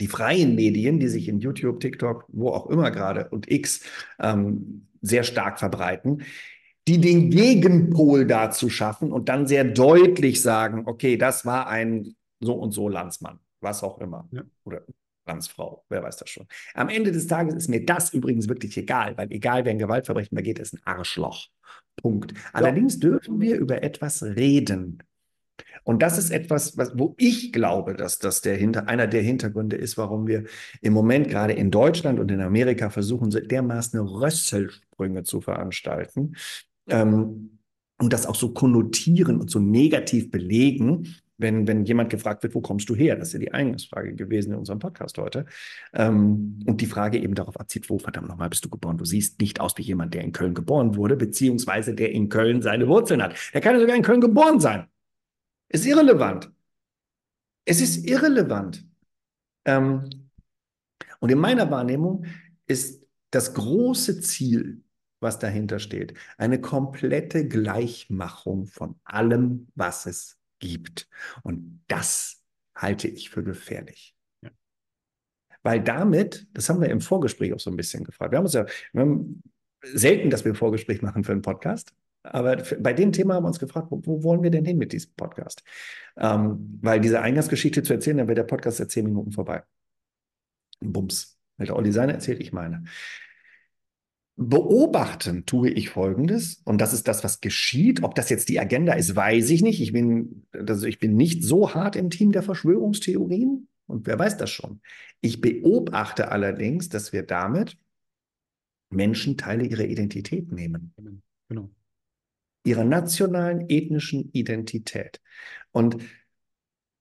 die 0.00 0.06
freien 0.06 0.54
Medien, 0.54 0.98
die 0.98 1.08
sich 1.08 1.28
in 1.28 1.40
YouTube, 1.40 1.80
TikTok, 1.80 2.24
wo 2.28 2.48
auch 2.48 2.66
immer 2.68 2.90
gerade 2.90 3.28
und 3.28 3.50
X 3.50 3.84
ähm, 4.18 4.86
sehr 5.02 5.22
stark 5.22 5.58
verbreiten, 5.58 6.22
die 6.88 6.98
den 6.98 7.30
Gegenpol 7.30 8.26
dazu 8.26 8.70
schaffen 8.70 9.12
und 9.12 9.28
dann 9.28 9.46
sehr 9.46 9.64
deutlich 9.64 10.40
sagen, 10.40 10.84
okay, 10.86 11.16
das 11.16 11.44
war 11.44 11.68
ein 11.68 12.14
so 12.40 12.54
und 12.54 12.72
so 12.72 12.88
Landsmann, 12.88 13.38
was 13.60 13.82
auch 13.82 13.98
immer. 13.98 14.28
Ja. 14.32 14.42
Oder 14.64 14.82
Landsfrau, 15.30 15.84
wer 15.88 16.02
weiß 16.02 16.16
das 16.16 16.28
schon. 16.28 16.46
Am 16.74 16.88
Ende 16.88 17.12
des 17.12 17.26
Tages 17.26 17.54
ist 17.54 17.68
mir 17.68 17.84
das 17.84 18.12
übrigens 18.12 18.48
wirklich 18.48 18.76
egal, 18.76 19.16
weil 19.16 19.30
egal, 19.32 19.64
wer 19.64 19.72
ein 19.72 19.78
Gewaltverbrechen 19.78 20.34
begeht, 20.34 20.58
ist 20.58 20.74
ein 20.74 20.80
Arschloch. 20.84 21.46
Punkt. 21.96 22.34
Allerdings 22.52 22.98
dürfen 22.98 23.40
wir 23.40 23.56
über 23.56 23.82
etwas 23.82 24.22
reden. 24.22 25.02
Und 25.84 26.02
das 26.02 26.18
ist 26.18 26.30
etwas, 26.30 26.76
was, 26.76 26.98
wo 26.98 27.14
ich 27.18 27.52
glaube, 27.52 27.94
dass 27.94 28.18
das 28.18 28.40
der 28.40 28.56
Hinter, 28.56 28.88
einer 28.88 29.06
der 29.06 29.22
Hintergründe 29.22 29.76
ist, 29.76 29.96
warum 29.98 30.26
wir 30.26 30.44
im 30.80 30.92
Moment 30.92 31.28
gerade 31.28 31.52
in 31.52 31.70
Deutschland 31.70 32.18
und 32.18 32.30
in 32.30 32.40
Amerika 32.40 32.90
versuchen, 32.90 33.30
so 33.30 33.40
dermaßen 33.40 34.00
Rösselsprünge 34.00 35.22
zu 35.22 35.40
veranstalten 35.40 36.36
ähm, 36.88 37.58
und 37.98 38.12
das 38.12 38.26
auch 38.26 38.34
so 38.34 38.52
konnotieren 38.52 39.40
und 39.40 39.50
so 39.50 39.58
negativ 39.58 40.30
belegen, 40.30 41.16
wenn, 41.40 41.66
wenn 41.66 41.84
jemand 41.84 42.10
gefragt 42.10 42.42
wird, 42.42 42.54
wo 42.54 42.60
kommst 42.60 42.88
du 42.88 42.94
her? 42.94 43.16
Das 43.16 43.28
ist 43.28 43.34
ja 43.34 43.38
die 43.40 43.52
Eingangsfrage 43.52 44.14
gewesen 44.14 44.52
in 44.52 44.58
unserem 44.58 44.78
Podcast 44.78 45.18
heute. 45.18 45.46
Ähm, 45.92 46.60
und 46.66 46.80
die 46.80 46.86
Frage 46.86 47.18
eben 47.18 47.34
darauf 47.34 47.58
abzieht, 47.58 47.88
wo 47.90 47.98
verdammt 47.98 48.28
nochmal 48.28 48.48
bist 48.48 48.64
du 48.64 48.68
geboren? 48.68 48.98
Du 48.98 49.04
siehst 49.04 49.40
nicht 49.40 49.60
aus 49.60 49.76
wie 49.78 49.82
jemand, 49.82 50.14
der 50.14 50.22
in 50.22 50.32
Köln 50.32 50.54
geboren 50.54 50.96
wurde, 50.96 51.16
beziehungsweise 51.16 51.94
der 51.94 52.12
in 52.12 52.28
Köln 52.28 52.62
seine 52.62 52.88
Wurzeln 52.88 53.22
hat. 53.22 53.34
Er 53.52 53.60
kann 53.60 53.74
ja 53.74 53.80
sogar 53.80 53.96
in 53.96 54.02
Köln 54.02 54.20
geboren 54.20 54.60
sein. 54.60 54.86
Ist 55.68 55.86
irrelevant. 55.86 56.50
Es 57.64 57.80
ist 57.80 58.08
irrelevant. 58.08 58.84
Ähm, 59.64 60.08
und 61.20 61.30
in 61.30 61.38
meiner 61.38 61.70
Wahrnehmung 61.70 62.24
ist 62.66 63.06
das 63.30 63.54
große 63.54 64.20
Ziel, 64.20 64.82
was 65.20 65.38
dahinter 65.38 65.78
steht, 65.78 66.14
eine 66.38 66.60
komplette 66.60 67.46
Gleichmachung 67.46 68.66
von 68.66 68.98
allem, 69.04 69.68
was 69.74 70.06
es 70.06 70.39
gibt. 70.60 71.08
Und 71.42 71.82
das 71.88 72.42
halte 72.76 73.08
ich 73.08 73.30
für 73.30 73.42
gefährlich. 73.42 74.14
Ja. 74.42 74.50
Weil 75.62 75.82
damit, 75.82 76.46
das 76.52 76.68
haben 76.68 76.80
wir 76.80 76.88
im 76.88 77.00
Vorgespräch 77.00 77.52
auch 77.52 77.60
so 77.60 77.70
ein 77.70 77.76
bisschen 77.76 78.04
gefragt. 78.04 78.30
Wir 78.30 78.38
haben 78.38 78.44
uns 78.44 78.54
ja 78.54 78.66
wir 78.92 79.02
haben 79.02 79.42
selten, 79.82 80.30
dass 80.30 80.44
wir 80.44 80.52
ein 80.52 80.56
Vorgespräch 80.56 81.02
machen 81.02 81.24
für 81.24 81.32
einen 81.32 81.42
Podcast. 81.42 81.92
Aber 82.22 82.56
bei 82.78 82.92
dem 82.92 83.12
Thema 83.12 83.34
haben 83.34 83.44
wir 83.44 83.48
uns 83.48 83.58
gefragt, 83.58 83.88
wo, 83.90 84.04
wo 84.04 84.22
wollen 84.22 84.42
wir 84.42 84.50
denn 84.50 84.64
hin 84.64 84.76
mit 84.76 84.92
diesem 84.92 85.12
Podcast? 85.14 85.62
Ähm, 86.18 86.78
weil 86.82 87.00
diese 87.00 87.20
Eingangsgeschichte 87.20 87.82
zu 87.82 87.94
erzählen, 87.94 88.18
dann 88.18 88.28
wäre 88.28 88.36
der 88.36 88.44
Podcast 88.44 88.78
ja 88.78 88.86
zehn 88.86 89.06
Minuten 89.06 89.32
vorbei. 89.32 89.62
Bums. 90.80 91.38
Der 91.58 91.76
Olli 91.76 91.92
seine 91.92 92.12
erzählt, 92.14 92.40
ich 92.40 92.52
meine. 92.52 92.84
Beobachten 94.42 95.44
tue 95.44 95.68
ich 95.68 95.90
Folgendes, 95.90 96.62
und 96.64 96.80
das 96.80 96.94
ist 96.94 97.06
das, 97.06 97.22
was 97.22 97.42
geschieht. 97.42 98.02
Ob 98.02 98.14
das 98.14 98.30
jetzt 98.30 98.48
die 98.48 98.58
Agenda 98.58 98.94
ist, 98.94 99.14
weiß 99.14 99.50
ich 99.50 99.60
nicht. 99.60 99.82
Ich 99.82 99.92
bin, 99.92 100.46
also 100.52 100.86
ich 100.86 100.98
bin 100.98 101.14
nicht 101.14 101.44
so 101.44 101.74
hart 101.74 101.94
im 101.94 102.08
Team 102.08 102.32
der 102.32 102.42
Verschwörungstheorien, 102.42 103.68
und 103.86 104.06
wer 104.06 104.18
weiß 104.18 104.38
das 104.38 104.48
schon. 104.48 104.80
Ich 105.20 105.42
beobachte 105.42 106.30
allerdings, 106.30 106.88
dass 106.88 107.12
wir 107.12 107.22
damit 107.22 107.76
Menschen 108.88 109.36
Teile 109.36 109.64
ihrer 109.64 109.84
Identität 109.84 110.50
nehmen. 110.50 110.94
Genau. 111.48 111.68
Ihrer 112.64 112.84
nationalen, 112.84 113.68
ethnischen 113.68 114.30
Identität. 114.32 115.20
Und 115.70 115.98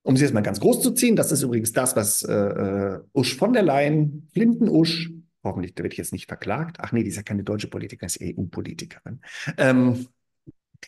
um 0.02 0.18
sie 0.18 0.26
jetzt 0.26 0.34
mal 0.34 0.42
ganz 0.42 0.60
groß 0.60 0.82
zu 0.82 0.92
ziehen, 0.92 1.16
das 1.16 1.32
ist 1.32 1.44
übrigens 1.44 1.72
das, 1.72 1.96
was 1.96 2.22
äh, 2.24 2.34
äh 2.34 3.00
Usch 3.14 3.38
von 3.38 3.54
der 3.54 3.64
Leyen, 3.64 4.28
Flinten 4.34 4.68
Usch, 4.68 5.10
hoffentlich 5.44 5.74
werde 5.78 5.90
ich 5.90 5.98
jetzt 5.98 6.14
nicht 6.14 6.28
verklagt. 6.28 6.78
Ach 6.80 6.92
nee, 6.92 7.04
die 7.04 7.10
ist 7.10 7.16
ja 7.18 7.24
keine 7.24 7.44
deutsche 7.44 7.68
Politikerin, 7.70 8.08
ist 8.08 8.22
EU-Politikerin. 8.22 9.22
Ähm, 9.58 10.08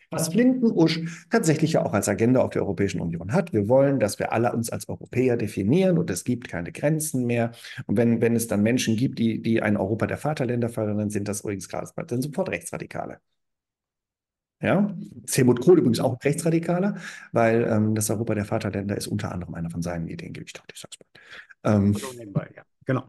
was 0.09 0.29
Flintenusch 0.29 1.25
tatsächlich 1.29 1.73
ja 1.73 1.85
auch 1.85 1.93
als 1.93 2.07
Agenda 2.09 2.41
auf 2.41 2.51
der 2.51 2.61
Europäischen 2.61 3.01
Union 3.01 3.33
hat. 3.33 3.53
Wir 3.53 3.67
wollen, 3.67 3.99
dass 3.99 4.19
wir 4.19 4.31
alle 4.31 4.53
uns 4.53 4.69
als 4.69 4.87
Europäer 4.89 5.37
definieren 5.37 5.97
und 5.97 6.09
es 6.09 6.23
gibt 6.23 6.47
keine 6.47 6.71
Grenzen 6.71 7.25
mehr. 7.25 7.51
Und 7.87 7.97
wenn, 7.97 8.21
wenn 8.21 8.35
es 8.35 8.47
dann 8.47 8.61
Menschen 8.63 8.95
gibt, 8.95 9.19
die, 9.19 9.41
die 9.41 9.61
ein 9.61 9.77
Europa 9.77 10.07
der 10.07 10.17
Vaterländer 10.17 10.69
fördern, 10.69 10.97
dann 10.97 11.09
sind 11.09 11.27
das 11.27 11.41
übrigens 11.41 11.67
gerade 11.67 11.89
dann 12.07 12.21
sofort 12.21 12.49
Rechtsradikale. 12.49 13.19
Ja, 14.61 14.95
Helmut 15.27 15.59
Kohl 15.59 15.79
übrigens 15.79 15.99
auch 15.99 16.23
Rechtsradikaler, 16.23 16.97
weil 17.31 17.63
ähm, 17.67 17.95
das 17.95 18.11
Europa 18.11 18.35
der 18.35 18.45
Vaterländer 18.45 18.95
ist 18.95 19.07
unter 19.07 19.31
anderem 19.31 19.55
einer 19.55 19.71
von 19.71 19.81
seinen 19.81 20.07
Ideen, 20.07 20.33
gebe 20.33 20.45
ich 20.45 20.53
doch, 20.53 20.63
sag's 20.75 20.99
mal. 21.63 21.73
Ähm, 21.73 21.95
ja. 22.55 22.63
Genau. 22.85 23.07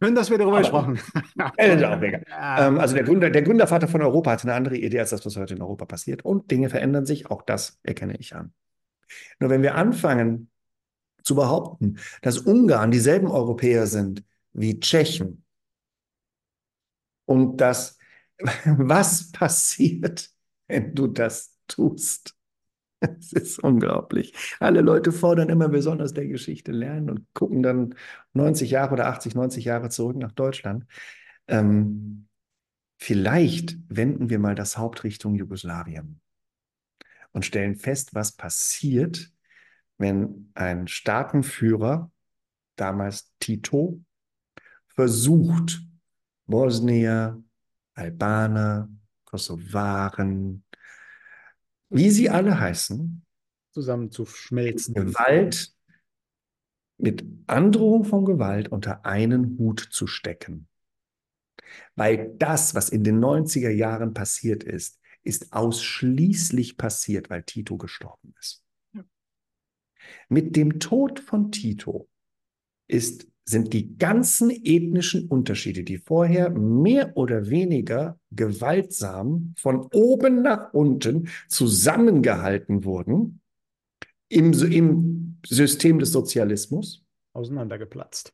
Schön, 0.00 0.14
dass 0.14 0.30
wir 0.30 0.38
darüber 0.38 0.58
gesprochen 0.58 0.98
haben. 1.38 1.52
ähm, 1.58 2.78
also 2.78 2.94
der, 2.94 3.04
Gründer, 3.04 3.30
der 3.30 3.42
Gründervater 3.42 3.88
von 3.88 4.00
Europa 4.00 4.30
hat 4.32 4.44
eine 4.44 4.54
andere 4.54 4.76
Idee 4.76 5.00
als 5.00 5.10
das, 5.10 5.26
was 5.26 5.36
heute 5.36 5.54
in 5.54 5.62
Europa 5.62 5.86
passiert. 5.86 6.24
Und 6.24 6.50
Dinge 6.50 6.68
verändern 6.70 7.04
sich, 7.04 7.30
auch 7.30 7.42
das 7.42 7.80
erkenne 7.82 8.16
ich 8.18 8.34
an. 8.34 8.52
Nur 9.40 9.50
wenn 9.50 9.62
wir 9.62 9.74
anfangen 9.74 10.50
zu 11.22 11.34
behaupten, 11.34 11.98
dass 12.22 12.38
Ungarn 12.38 12.90
dieselben 12.90 13.28
Europäer 13.28 13.86
sind 13.86 14.24
wie 14.52 14.78
Tschechen 14.80 15.44
und 17.26 17.56
dass 17.58 17.98
was 18.64 19.32
passiert, 19.32 20.30
wenn 20.68 20.94
du 20.94 21.06
das 21.06 21.56
tust? 21.66 22.36
Es 23.18 23.32
ist 23.32 23.58
unglaublich. 23.58 24.32
Alle 24.60 24.80
Leute 24.80 25.12
fordern 25.12 25.48
immer, 25.48 25.72
wir 25.72 25.82
sollen 25.82 26.00
aus 26.00 26.14
der 26.14 26.26
Geschichte 26.26 26.72
lernen 26.72 27.10
und 27.10 27.26
gucken 27.34 27.62
dann 27.62 27.94
90 28.32 28.70
Jahre 28.70 28.92
oder 28.94 29.06
80, 29.08 29.34
90 29.34 29.64
Jahre 29.64 29.88
zurück 29.88 30.16
nach 30.16 30.32
Deutschland. 30.32 30.86
Ähm, 31.48 32.28
vielleicht 32.98 33.76
wenden 33.88 34.30
wir 34.30 34.38
mal 34.38 34.54
das 34.54 34.78
Hauptrichtung 34.78 35.34
Jugoslawien 35.34 36.20
und 37.32 37.44
stellen 37.44 37.76
fest, 37.76 38.14
was 38.14 38.32
passiert, 38.32 39.30
wenn 39.98 40.50
ein 40.54 40.88
Staatenführer, 40.88 42.10
damals 42.76 43.32
Tito, 43.38 44.02
versucht, 44.88 45.82
Bosnier, 46.46 47.42
Albaner, 47.94 48.88
Kosovaren, 49.24 50.64
wie 51.92 52.10
sie 52.10 52.30
alle 52.30 52.58
heißen, 52.58 53.24
zusammenzuschmelzen. 53.72 54.94
Gewalt 54.94 55.74
mit 56.98 57.24
Androhung 57.48 58.04
von 58.04 58.24
Gewalt 58.24 58.68
unter 58.68 59.04
einen 59.04 59.58
Hut 59.58 59.80
zu 59.80 60.06
stecken. 60.06 60.68
Weil 61.96 62.34
das, 62.36 62.74
was 62.74 62.88
in 62.88 63.02
den 63.02 63.18
90er 63.18 63.70
Jahren 63.70 64.14
passiert 64.14 64.62
ist, 64.62 65.00
ist 65.22 65.52
ausschließlich 65.52 66.76
passiert, 66.76 67.30
weil 67.30 67.42
Tito 67.42 67.76
gestorben 67.76 68.34
ist. 68.38 68.64
Ja. 68.92 69.04
Mit 70.28 70.56
dem 70.56 70.80
Tod 70.80 71.20
von 71.20 71.50
Tito 71.50 72.08
ist 72.88 73.26
sind 73.44 73.72
die 73.72 73.96
ganzen 73.98 74.50
ethnischen 74.50 75.28
Unterschiede, 75.28 75.82
die 75.82 75.98
vorher 75.98 76.50
mehr 76.50 77.16
oder 77.16 77.50
weniger 77.50 78.18
gewaltsam 78.30 79.54
von 79.58 79.88
oben 79.92 80.42
nach 80.42 80.72
unten 80.72 81.28
zusammengehalten 81.48 82.84
wurden 82.84 83.40
im, 84.28 84.52
im 84.52 85.38
System 85.44 85.98
des 85.98 86.12
Sozialismus, 86.12 87.04
auseinandergeplatzt. 87.32 88.32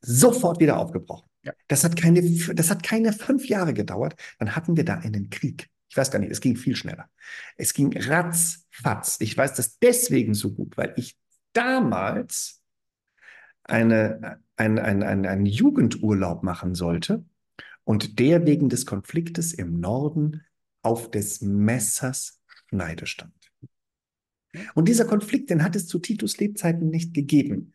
Sofort 0.00 0.60
wieder 0.60 0.78
aufgebrochen. 0.78 1.28
Ja. 1.42 1.52
Das, 1.68 1.84
hat 1.84 1.96
keine, 1.96 2.22
das 2.54 2.70
hat 2.70 2.82
keine 2.82 3.12
fünf 3.12 3.48
Jahre 3.48 3.74
gedauert. 3.74 4.14
Dann 4.38 4.56
hatten 4.56 4.76
wir 4.76 4.84
da 4.84 4.94
einen 4.94 5.30
Krieg. 5.30 5.68
Ich 5.88 5.96
weiß 5.96 6.10
gar 6.10 6.18
nicht, 6.18 6.32
es 6.32 6.40
ging 6.40 6.56
viel 6.56 6.74
schneller. 6.74 7.08
Es 7.56 7.74
ging 7.74 7.96
ratzfatz. 7.96 9.18
Ich 9.20 9.36
weiß 9.36 9.54
das 9.54 9.78
deswegen 9.78 10.34
so 10.34 10.52
gut, 10.52 10.76
weil 10.76 10.94
ich 10.96 11.16
damals 11.52 12.63
eine, 13.64 14.40
ein, 14.56 14.78
ein, 14.78 15.02
ein, 15.02 15.26
einen 15.26 15.46
Jugendurlaub 15.46 16.42
machen 16.42 16.74
sollte 16.74 17.24
und 17.84 18.18
der 18.18 18.46
wegen 18.46 18.68
des 18.68 18.86
Konfliktes 18.86 19.52
im 19.52 19.80
Norden 19.80 20.42
auf 20.82 21.10
des 21.10 21.40
Messers 21.40 22.40
Schneide 22.68 23.06
stand. 23.06 23.32
Und 24.74 24.88
dieser 24.88 25.04
Konflikt, 25.04 25.50
den 25.50 25.62
hat 25.62 25.76
es 25.76 25.86
zu 25.86 25.98
Titus 25.98 26.38
Lebzeiten 26.38 26.88
nicht 26.88 27.14
gegeben. 27.14 27.72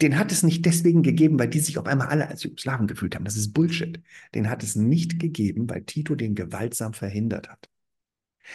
Den 0.00 0.18
hat 0.18 0.32
es 0.32 0.42
nicht 0.42 0.64
deswegen 0.64 1.02
gegeben, 1.02 1.38
weil 1.38 1.48
die 1.48 1.60
sich 1.60 1.76
auf 1.76 1.86
einmal 1.86 2.08
alle 2.08 2.28
als 2.28 2.42
Jugoslawen 2.42 2.86
gefühlt 2.86 3.14
haben. 3.14 3.26
Das 3.26 3.36
ist 3.36 3.52
Bullshit. 3.52 4.00
Den 4.34 4.48
hat 4.48 4.62
es 4.62 4.76
nicht 4.76 5.18
gegeben, 5.18 5.68
weil 5.68 5.82
Tito 5.82 6.14
den 6.14 6.34
gewaltsam 6.34 6.94
verhindert 6.94 7.50
hat. 7.50 7.68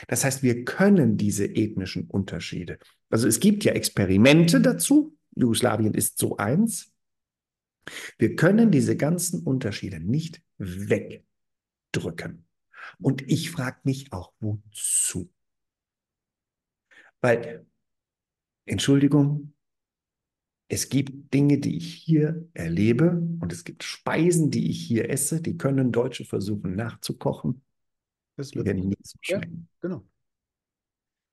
Das 0.07 0.23
heißt, 0.23 0.41
wir 0.41 0.65
können 0.65 1.17
diese 1.17 1.45
ethnischen 1.45 2.05
Unterschiede. 2.05 2.79
Also 3.09 3.27
es 3.27 3.39
gibt 3.39 3.63
ja 3.63 3.73
Experimente 3.73 4.59
dazu, 4.59 5.14
Jugoslawien 5.36 5.93
ist 5.93 6.17
so 6.17 6.38
eins. 6.38 6.91
Wir 8.17 8.36
können 8.36 8.71
diese 8.71 8.95
ganzen 8.98 9.43
Unterschiede 9.43 10.00
nicht 10.00 10.41
wegdrücken. 10.58 12.45
Und 13.00 13.21
ich 13.30 13.52
frage 13.52 13.80
mich 13.84 14.12
auch, 14.13 14.34
wozu? 14.39 15.30
Weil, 17.21 17.65
Entschuldigung, 18.65 19.54
es 20.67 20.89
gibt 20.89 21.34
Dinge, 21.34 21.60
die 21.60 21.78
ich 21.78 21.93
hier 21.93 22.48
erlebe 22.54 23.12
und 23.39 23.52
es 23.54 23.63
gibt 23.63 23.84
Speisen, 23.84 24.50
die 24.50 24.69
ich 24.69 24.82
hier 24.86 25.10
esse, 25.10 25.41
die 25.41 25.58
können 25.58 25.91
Deutsche 25.91 26.26
versuchen 26.26 26.76
nachzukochen. 26.76 27.62
Das 28.36 28.54
wird 28.56 28.67
nicht. 28.67 29.06
so 29.06 29.17
Ja, 29.24 29.38
schmecken. 29.38 29.69
genau. 29.82 30.06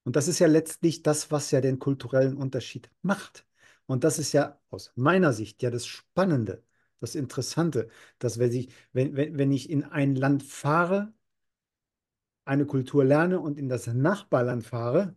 Und 0.04 0.16
das 0.16 0.28
ist 0.28 0.38
ja 0.38 0.46
letztlich 0.48 1.02
das, 1.02 1.30
was 1.30 1.50
ja 1.50 1.60
den 1.60 1.78
kulturellen 1.78 2.36
Unterschied 2.36 2.90
macht. 3.02 3.46
Und 3.92 4.04
das 4.04 4.18
ist 4.18 4.32
ja 4.32 4.60
aus 4.70 4.92
meiner 4.96 5.32
Sicht 5.32 5.62
ja 5.62 5.70
das 5.70 5.86
Spannende, 5.86 6.64
das 7.00 7.14
Interessante, 7.14 7.88
dass 8.18 8.38
wenn 8.38 8.52
ich, 8.52 8.70
wenn, 8.92 9.16
wenn, 9.16 9.38
wenn 9.38 9.52
ich 9.52 9.70
in 9.70 9.84
ein 9.84 10.14
Land 10.16 10.42
fahre, 10.44 11.12
eine 12.44 12.66
Kultur 12.66 13.04
lerne 13.04 13.40
und 13.40 13.58
in 13.58 13.68
das 13.68 13.86
Nachbarland 13.86 14.64
fahre 14.64 15.16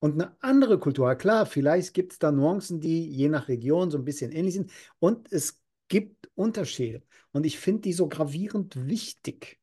und 0.00 0.14
eine 0.14 0.36
andere 0.42 0.78
Kultur, 0.80 1.14
klar, 1.16 1.46
vielleicht 1.46 1.94
gibt 1.94 2.12
es 2.14 2.18
da 2.18 2.32
Nuancen, 2.32 2.80
die 2.80 3.08
je 3.10 3.28
nach 3.28 3.48
Region 3.48 3.90
so 3.90 3.98
ein 3.98 4.04
bisschen 4.04 4.32
ähnlich 4.32 4.54
sind 4.54 4.72
und 5.00 5.32
es 5.32 5.62
gibt 5.88 6.30
Unterschiede. 6.34 7.02
Und 7.32 7.46
ich 7.46 7.58
finde 7.58 7.82
die 7.82 7.92
so 7.92 8.08
gravierend 8.08 8.88
wichtig. 8.88 9.60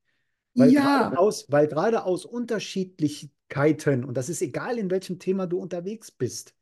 Weil 0.58 0.74
gerade 0.74 1.06
Ja, 1.06 1.18
aus, 1.18 1.48
weil 1.52 1.68
gerade 1.68 2.04
aus 2.06 2.26
Unterschiedlichkeiten, 2.26 4.06
und 4.06 4.16
das 4.18 4.30
ist 4.30 4.42
egal, 4.42 4.78
in 4.80 4.92
welchem 4.92 5.20
Thema 5.20 5.48
du 5.48 5.60
unterwegs 5.60 6.12
bist, 6.12 6.56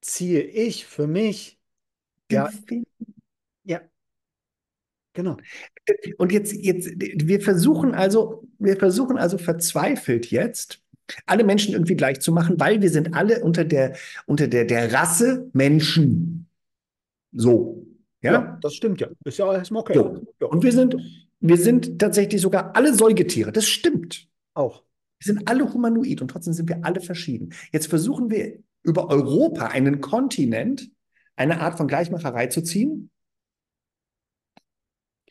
ziehe 0.00 0.42
ich 0.42 0.86
für 0.86 1.06
mich, 1.06 1.58
ja, 2.30 2.50
ja, 3.64 3.80
genau. 5.14 5.36
Und 6.18 6.32
jetzt, 6.32 6.52
jetzt, 6.52 6.90
wir 6.98 7.40
versuchen 7.40 7.94
also, 7.94 8.46
wir 8.58 8.76
versuchen 8.76 9.16
also 9.16 9.38
verzweifelt 9.38 10.30
jetzt, 10.30 10.82
alle 11.24 11.42
Menschen 11.44 11.72
irgendwie 11.72 11.96
gleich 11.96 12.20
zu 12.20 12.32
machen, 12.32 12.60
weil 12.60 12.82
wir 12.82 12.90
sind 12.90 13.14
alle 13.14 13.42
unter 13.42 13.64
der, 13.64 13.96
unter 14.26 14.46
der, 14.46 14.66
der 14.66 14.92
Rasse 14.92 15.48
Menschen. 15.54 16.46
So. 17.32 17.86
Ja, 18.22 18.32
Ja? 18.32 18.58
das 18.60 18.74
stimmt 18.74 19.00
ja. 19.00 19.08
Ist 19.24 19.38
ja 19.38 19.52
erstmal 19.54 19.80
okay. 19.82 19.94
So. 19.94 20.26
Ja, 20.40 20.46
Und 20.48 20.62
wir 20.62 20.72
sind, 20.72 20.96
wir 21.40 21.56
sind 21.56 21.98
tatsächlich 21.98 22.40
sogar 22.42 22.76
alle 22.76 22.94
Säugetiere. 22.94 23.52
Das 23.52 23.66
stimmt. 23.66 24.28
auch. 24.54 24.82
Wir 25.20 25.34
sind 25.34 25.48
alle 25.48 25.72
humanoid 25.72 26.20
und 26.20 26.28
trotzdem 26.28 26.52
sind 26.52 26.68
wir 26.68 26.84
alle 26.84 27.00
verschieden. 27.00 27.52
Jetzt 27.72 27.88
versuchen 27.88 28.30
wir 28.30 28.58
über 28.88 29.08
Europa, 29.08 29.66
einen 29.66 30.00
Kontinent, 30.00 30.90
eine 31.36 31.60
Art 31.60 31.76
von 31.76 31.86
Gleichmacherei 31.86 32.46
zu 32.48 32.62
ziehen. 32.62 33.10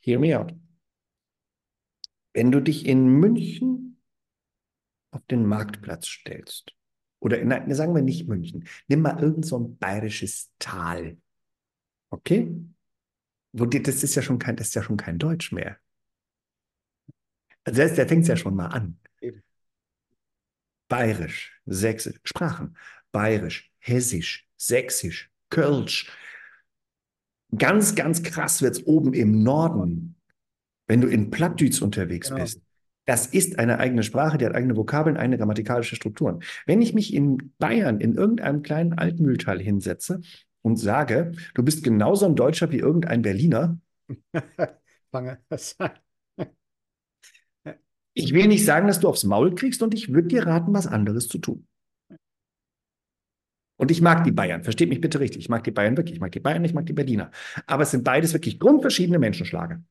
Hear 0.02 0.20
me 0.20 0.40
out. 0.40 0.56
Wenn 2.34 2.52
du 2.52 2.62
dich 2.62 2.86
in 2.86 3.08
München 3.08 4.00
auf 5.12 5.26
den 5.26 5.46
Marktplatz 5.46 6.08
stellst, 6.08 6.78
oder 7.20 7.40
in, 7.40 7.74
sagen 7.74 7.96
wir 7.96 8.04
nicht 8.04 8.28
München, 8.28 8.68
nimm 8.88 9.02
mal 9.02 9.20
irgend 9.20 9.46
so 9.46 9.58
ein 9.60 9.78
bayerisches 9.78 10.52
Tal. 10.60 11.18
Okay? 12.10 12.56
Das 13.54 14.04
ist 14.04 14.14
ja 14.16 14.22
schon 14.22 14.38
kein, 14.38 14.56
das 14.56 14.68
ist 14.68 14.76
ja 14.76 14.84
schon 14.84 14.98
kein 14.98 15.18
Deutsch 15.18 15.52
mehr. 15.52 15.78
Also 17.64 17.82
das, 17.82 17.96
da 17.96 18.06
fängt 18.06 18.22
es 18.22 18.28
ja 18.28 18.38
schon 18.38 18.56
mal 18.56 18.68
an. 18.68 19.00
Bayerisch, 20.88 21.60
Sächsisch, 21.66 22.20
Sprachen. 22.24 22.78
Bayerisch, 23.12 23.72
Hessisch, 23.80 24.48
Sächsisch, 24.58 25.32
Kölsch. 25.50 26.12
Ganz, 27.58 27.96
ganz 27.96 28.24
krass 28.24 28.62
wird 28.62 28.76
es 28.76 28.86
oben 28.86 29.14
im 29.14 29.42
Norden, 29.44 30.16
wenn 30.88 31.02
du 31.02 31.08
in 31.08 31.30
Plattdütsch 31.30 31.82
unterwegs 31.82 32.30
Genau. 32.30 32.42
bist. 32.42 32.62
Das 33.06 33.28
ist 33.28 33.58
eine 33.58 33.80
eigene 33.80 34.04
Sprache, 34.04 34.38
die 34.38 34.46
hat 34.46 34.54
eigene 34.54 34.76
Vokabeln, 34.76 35.16
eigene 35.16 35.38
grammatikalische 35.38 35.96
Strukturen. 35.96 36.44
Wenn 36.66 36.82
ich 36.82 36.94
mich 36.94 37.14
in 37.14 37.54
Bayern 37.58 38.02
in 38.02 38.16
irgendeinem 38.16 38.64
kleinen 38.64 38.94
Altmühltal 38.94 39.62
hinsetze 39.62 40.20
und 40.62 40.76
sage, 40.76 41.32
du 41.54 41.64
bist 41.64 41.86
genauso 41.86 42.26
ein 42.26 42.36
Deutscher 42.36 42.70
wie 42.72 42.80
irgendein 42.80 43.22
Berliner, 43.22 43.80
Fange 45.12 45.40
das 45.48 45.80
an. 45.80 45.92
ich 48.14 48.34
will 48.34 48.48
nicht 48.48 48.66
sagen, 48.66 48.88
dass 48.88 49.00
du 49.00 49.08
aufs 49.08 49.24
Maul 49.24 49.56
kriegst 49.56 49.82
und 49.84 49.94
ich 49.94 50.12
würde 50.12 50.28
dir 50.28 50.46
raten, 50.46 50.74
was 50.74 50.88
anderes 50.88 51.28
zu 51.28 51.38
tun. 51.38 51.66
Und 53.78 53.92
ich 53.92 54.02
mag 54.02 54.24
die 54.24 54.32
Bayern, 54.32 54.64
versteht 54.64 54.90
mich 54.90 55.02
bitte 55.02 55.20
richtig. 55.20 55.42
Ich 55.42 55.50
mag 55.50 55.64
die 55.64 55.72
Bayern 55.72 55.96
wirklich. 55.98 56.16
Ich 56.16 56.22
mag 56.22 56.32
die 56.32 56.40
Bayern, 56.40 56.66
ich 56.66 56.74
mag 56.74 56.86
die 56.86 56.94
Berliner. 56.94 57.32
Aber 57.68 57.84
es 57.84 57.92
sind 57.92 58.04
beides 58.04 58.34
wirklich 58.34 58.60
grundverschiedene 58.60 59.20
Menschenschlage. 59.20 59.84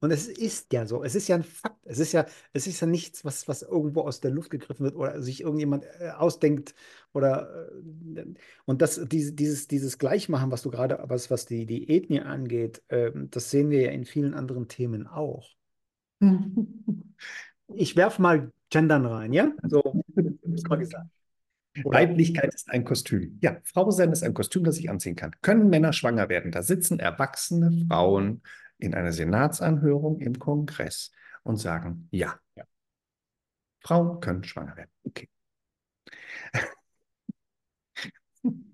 Und 0.00 0.10
es 0.10 0.26
ist 0.28 0.70
ja 0.74 0.86
so, 0.86 1.02
es 1.02 1.14
ist 1.14 1.28
ja 1.28 1.36
ein 1.36 1.42
Fakt. 1.44 1.78
Es 1.84 1.98
ist 1.98 2.12
ja, 2.12 2.26
es 2.52 2.66
ist 2.66 2.78
ja 2.80 2.86
nichts, 2.86 3.24
was, 3.24 3.48
was 3.48 3.62
irgendwo 3.62 4.02
aus 4.02 4.20
der 4.20 4.32
Luft 4.32 4.50
gegriffen 4.50 4.84
wird 4.84 4.96
oder 4.96 5.22
sich 5.22 5.40
irgendjemand 5.40 5.84
äh, 5.98 6.10
ausdenkt 6.10 6.74
oder 7.14 7.70
äh, 8.14 8.24
und 8.66 8.82
das, 8.82 9.00
diese, 9.06 9.32
dieses, 9.32 9.66
dieses 9.66 9.96
Gleichmachen, 9.96 10.50
was 10.50 10.60
du 10.60 10.70
gerade, 10.70 11.02
was, 11.04 11.30
was 11.30 11.46
die, 11.46 11.64
die 11.64 11.88
Ethnie 11.88 12.20
angeht, 12.20 12.82
ähm, 12.90 13.28
das 13.30 13.50
sehen 13.50 13.70
wir 13.70 13.80
ja 13.80 13.92
in 13.92 14.04
vielen 14.04 14.34
anderen 14.34 14.68
Themen 14.68 15.06
auch. 15.06 15.48
Ich 17.76 17.96
werfe 17.96 18.20
mal 18.20 18.52
Gendern 18.68 19.06
rein, 19.06 19.32
ja? 19.32 19.50
So, 19.66 20.04
ist 20.42 20.68
mal 20.68 20.76
gesagt. 20.76 21.08
Oder, 21.82 21.98
Weiblichkeit 21.98 22.54
ist 22.54 22.70
ein 22.70 22.84
Kostüm. 22.84 23.38
Ja, 23.42 23.58
Frau 23.64 23.90
sein 23.90 24.12
ist 24.12 24.22
ein 24.22 24.34
Kostüm, 24.34 24.64
das 24.64 24.78
ich 24.78 24.90
anziehen 24.90 25.16
kann. 25.16 25.32
Können 25.42 25.70
Männer 25.70 25.92
schwanger 25.92 26.28
werden? 26.28 26.52
Da 26.52 26.62
sitzen 26.62 27.00
erwachsene 27.00 27.86
Frauen 27.88 28.42
in 28.78 28.94
einer 28.94 29.12
Senatsanhörung 29.12 30.20
im 30.20 30.38
Kongress 30.38 31.10
und 31.42 31.56
sagen, 31.56 32.08
ja, 32.10 32.38
Ja. 32.56 32.64
Frauen 33.80 34.20
können 34.20 34.44
schwanger 34.44 34.76
werden. 34.76 34.90
Okay. 35.04 35.28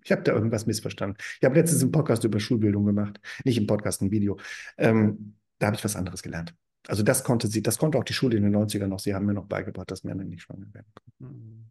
Ich 0.03 0.11
habe 0.11 0.23
da 0.23 0.33
irgendwas 0.33 0.67
missverstanden. 0.67 1.17
Ich 1.41 1.45
habe 1.45 1.55
letztens 1.55 1.83
einen 1.83 1.93
Podcast 1.93 2.25
über 2.25 2.41
Schulbildung 2.41 2.85
gemacht. 2.85 3.21
Nicht 3.45 3.57
im 3.57 3.69
Podcast, 3.69 4.03
ein 4.03 4.11
Video. 4.11 4.37
Ähm, 4.77 5.37
da 5.61 5.69
habe 5.69 5.77
ich 5.77 5.85
was 5.85 5.95
anderes 5.95 6.23
gelernt. 6.23 6.57
Also 6.89 7.05
das 7.05 7.23
konnte 7.23 7.47
sie, 7.47 7.63
das 7.63 7.79
konnte 7.79 7.97
auch 7.97 8.03
die 8.03 8.15
Schule 8.15 8.37
in 8.37 8.43
den 8.43 8.57
90ern 8.57 8.89
noch. 8.89 8.99
Sie 8.99 9.15
haben 9.15 9.27
mir 9.27 9.35
noch 9.35 9.47
beigebracht, 9.47 9.89
dass 9.91 10.03
Männer 10.03 10.25
nicht 10.25 10.43
schwanger 10.43 10.67
werden 10.75 10.93
können. 11.19 11.71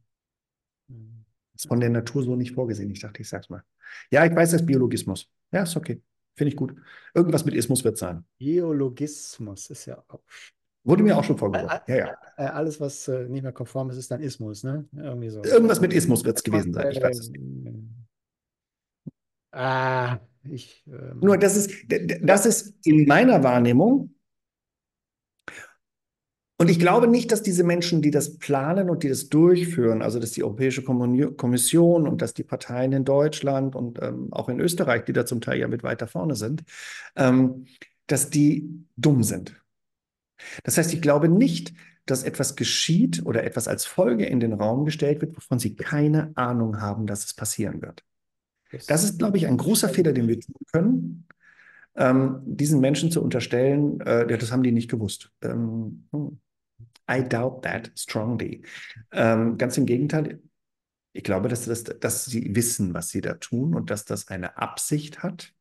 Hm. 0.89 1.25
ist 1.55 1.67
von 1.67 1.79
der 1.79 1.89
Natur 1.89 2.23
so 2.23 2.35
nicht 2.35 2.53
vorgesehen. 2.53 2.89
Ich 2.91 2.99
dachte, 2.99 3.21
ich 3.21 3.29
sag's 3.29 3.49
mal. 3.49 3.63
Ja, 4.11 4.25
ich 4.25 4.35
weiß, 4.35 4.51
das 4.51 4.61
ist 4.61 4.67
Biologismus. 4.67 5.29
Ja, 5.51 5.63
ist 5.63 5.75
okay. 5.75 6.01
Finde 6.35 6.49
ich 6.49 6.55
gut. 6.55 6.75
Irgendwas 7.13 7.45
mit 7.45 7.53
Ismus 7.53 7.83
wird 7.83 7.97
sein. 7.97 8.23
Biologismus 8.37 9.69
ist 9.69 9.85
ja 9.85 10.03
auch. 10.07 10.21
Wurde 10.83 11.03
mir 11.03 11.17
auch 11.17 11.23
schon 11.23 11.37
vorgeworfen. 11.37 11.81
Ja, 11.87 11.95
ja. 11.95 12.17
Alles, 12.37 12.79
was 12.79 13.07
äh, 13.09 13.27
nicht 13.27 13.43
mehr 13.43 13.51
konform 13.51 13.89
ist, 13.89 13.97
ist 13.97 14.09
dann 14.09 14.21
Ismus, 14.21 14.63
ne? 14.63 14.87
Irgendwie 14.95 15.29
so. 15.29 15.43
Irgendwas 15.43 15.81
mit 15.81 15.93
Ismus 15.93 16.23
wird 16.23 16.37
es 16.37 16.43
gewesen 16.43 16.73
sein. 16.73 16.91
Ich 16.91 17.01
weiß 17.01 17.19
es 17.19 17.29
nicht. 17.29 17.43
Ah, 19.51 20.19
ich. 20.43 20.83
Ähm, 20.87 21.19
Nur, 21.19 21.37
das 21.37 21.57
ist, 21.57 21.71
das 22.21 22.45
ist 22.45 22.75
in 22.85 23.05
meiner 23.05 23.43
Wahrnehmung. 23.43 24.15
Und 26.61 26.69
ich 26.69 26.77
glaube 26.77 27.07
nicht, 27.07 27.31
dass 27.31 27.41
diese 27.41 27.63
Menschen, 27.63 28.01
die 28.01 28.11
das 28.11 28.37
planen 28.37 28.89
und 28.89 29.03
die 29.03 29.07
das 29.07 29.29
durchführen, 29.29 30.01
also 30.01 30.19
dass 30.19 30.31
die 30.31 30.43
Europäische 30.43 30.83
Kommission 30.83 32.05
und 32.05 32.21
dass 32.21 32.33
die 32.33 32.43
Parteien 32.43 32.91
in 32.91 33.05
Deutschland 33.05 33.77
und 33.77 33.97
ähm, 34.01 34.27
auch 34.31 34.49
in 34.49 34.59
Österreich, 34.59 35.05
die 35.05 35.13
da 35.13 35.25
zum 35.25 35.39
Teil 35.39 35.57
ja 35.57 35.69
mit 35.69 35.83
weiter 35.83 36.05
vorne 36.05 36.35
sind, 36.35 36.65
ähm, 37.15 37.65
dass 38.07 38.29
die 38.29 38.83
dumm 38.97 39.23
sind. 39.23 39.55
Das 40.65 40.77
heißt, 40.77 40.93
ich 40.93 41.01
glaube 41.01 41.29
nicht, 41.29 41.73
dass 42.05 42.23
etwas 42.23 42.57
geschieht 42.57 43.25
oder 43.25 43.45
etwas 43.45 43.69
als 43.69 43.85
Folge 43.85 44.25
in 44.25 44.41
den 44.41 44.51
Raum 44.51 44.83
gestellt 44.83 45.21
wird, 45.21 45.37
wovon 45.37 45.59
sie 45.59 45.75
keine 45.75 46.33
Ahnung 46.35 46.81
haben, 46.81 47.07
dass 47.07 47.23
es 47.23 47.33
passieren 47.33 47.81
wird. 47.81 48.03
Das 48.87 49.05
ist, 49.05 49.17
glaube 49.17 49.37
ich, 49.37 49.47
ein 49.47 49.55
großer 49.55 49.87
Fehler, 49.87 50.11
den 50.11 50.27
wir 50.27 50.41
tun 50.41 50.55
können, 50.73 51.27
ähm, 51.95 52.41
diesen 52.43 52.81
Menschen 52.81 53.11
zu 53.11 53.23
unterstellen, 53.23 54.01
äh, 54.01 54.27
das 54.37 54.51
haben 54.51 54.63
die 54.63 54.73
nicht 54.73 54.89
gewusst. 54.89 55.31
Ähm, 55.41 56.05
hm. 56.11 56.39
I 57.09 57.23
doubt 57.27 57.63
that 57.63 57.91
strongly. 57.97 58.61
Ähm, 59.11 59.57
ganz 59.57 59.77
im 59.77 59.85
Gegenteil, 59.85 60.41
ich 61.13 61.23
glaube, 61.23 61.49
dass, 61.49 61.65
das, 61.65 61.83
dass 61.83 62.25
sie 62.25 62.55
wissen, 62.55 62.93
was 62.93 63.09
sie 63.09 63.21
da 63.21 63.33
tun 63.35 63.73
und 63.73 63.89
dass 63.89 64.05
das 64.05 64.27
eine 64.27 64.57
Absicht 64.57 65.23
hat. 65.23 65.53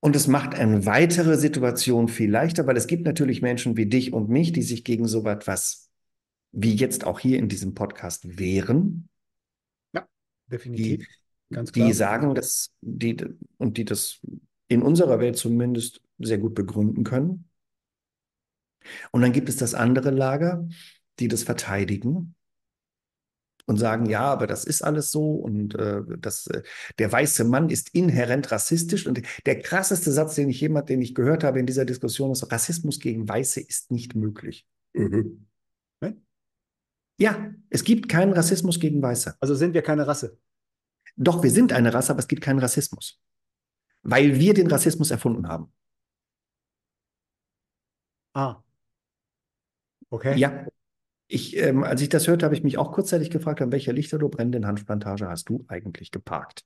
Und 0.00 0.14
es 0.14 0.28
macht 0.28 0.54
eine 0.54 0.86
weitere 0.86 1.36
Situation 1.36 2.08
viel 2.08 2.30
leichter, 2.30 2.66
weil 2.66 2.76
es 2.76 2.86
gibt 2.86 3.04
natürlich 3.04 3.42
Menschen 3.42 3.76
wie 3.76 3.86
dich 3.86 4.12
und 4.12 4.28
mich, 4.28 4.52
die 4.52 4.62
sich 4.62 4.84
gegen 4.84 5.08
so 5.08 5.24
etwas 5.26 5.90
wie 6.52 6.74
jetzt 6.74 7.04
auch 7.04 7.18
hier 7.18 7.38
in 7.38 7.48
diesem 7.48 7.74
Podcast 7.74 8.38
wehren, 8.38 9.08
definitiv. 10.50 11.06
die, 11.50 11.54
Ganz 11.54 11.72
die 11.72 11.80
klar. 11.80 11.94
sagen, 11.94 12.34
dass 12.34 12.72
die 12.80 13.16
und 13.58 13.76
die 13.76 13.84
das 13.84 14.20
in 14.68 14.82
unserer 14.82 15.20
Welt 15.20 15.36
zumindest 15.36 16.00
sehr 16.18 16.38
gut 16.38 16.54
begründen 16.54 17.04
können. 17.04 17.48
Und 19.12 19.22
dann 19.22 19.32
gibt 19.32 19.48
es 19.48 19.56
das 19.56 19.74
andere 19.74 20.10
Lager, 20.10 20.66
die 21.18 21.28
das 21.28 21.42
verteidigen 21.42 22.34
und 23.66 23.78
sagen, 23.78 24.06
ja, 24.06 24.22
aber 24.22 24.46
das 24.46 24.64
ist 24.64 24.82
alles 24.82 25.10
so 25.10 25.32
und 25.32 25.74
äh, 25.74 26.02
das, 26.18 26.46
äh, 26.46 26.62
der 26.98 27.10
weiße 27.10 27.44
Mann 27.44 27.68
ist 27.68 27.94
inhärent 27.94 28.52
rassistisch. 28.52 29.06
Und 29.06 29.22
der 29.44 29.60
krasseste 29.60 30.12
Satz, 30.12 30.36
den 30.36 30.48
ich 30.48 30.60
jemand, 30.60 30.88
den 30.88 31.02
ich 31.02 31.14
gehört 31.14 31.42
habe 31.44 31.58
in 31.58 31.66
dieser 31.66 31.84
Diskussion, 31.84 32.30
ist, 32.30 32.50
Rassismus 32.50 33.00
gegen 33.00 33.28
Weiße 33.28 33.60
ist 33.60 33.90
nicht 33.90 34.14
möglich. 34.14 34.66
Mhm. 34.94 35.46
Ne? 36.00 36.16
Ja, 37.18 37.52
es 37.68 37.82
gibt 37.82 38.08
keinen 38.08 38.32
Rassismus 38.32 38.78
gegen 38.78 39.02
Weiße. 39.02 39.36
Also 39.40 39.54
sind 39.54 39.74
wir 39.74 39.82
keine 39.82 40.06
Rasse. 40.06 40.38
Doch, 41.16 41.42
wir 41.42 41.50
sind 41.50 41.72
eine 41.72 41.92
Rasse, 41.92 42.12
aber 42.12 42.20
es 42.20 42.28
gibt 42.28 42.42
keinen 42.42 42.60
Rassismus. 42.60 43.20
Weil 44.02 44.38
wir 44.38 44.54
den 44.54 44.68
Rassismus 44.68 45.10
erfunden 45.10 45.48
haben. 45.48 45.72
Ah. 48.34 48.62
Okay. 50.10 50.36
Ja. 50.38 50.66
Ich, 51.28 51.56
ähm, 51.56 51.82
als 51.82 52.00
ich 52.02 52.08
das 52.08 52.28
hörte, 52.28 52.44
habe 52.44 52.54
ich 52.54 52.62
mich 52.62 52.78
auch 52.78 52.92
kurzzeitig 52.92 53.30
gefragt, 53.30 53.60
an 53.60 53.72
welcher 53.72 53.92
Lichterloh 53.92 54.28
brennenden 54.28 54.66
Hanfplantage 54.66 55.28
hast 55.28 55.48
du 55.48 55.64
eigentlich 55.66 56.12
geparkt? 56.12 56.64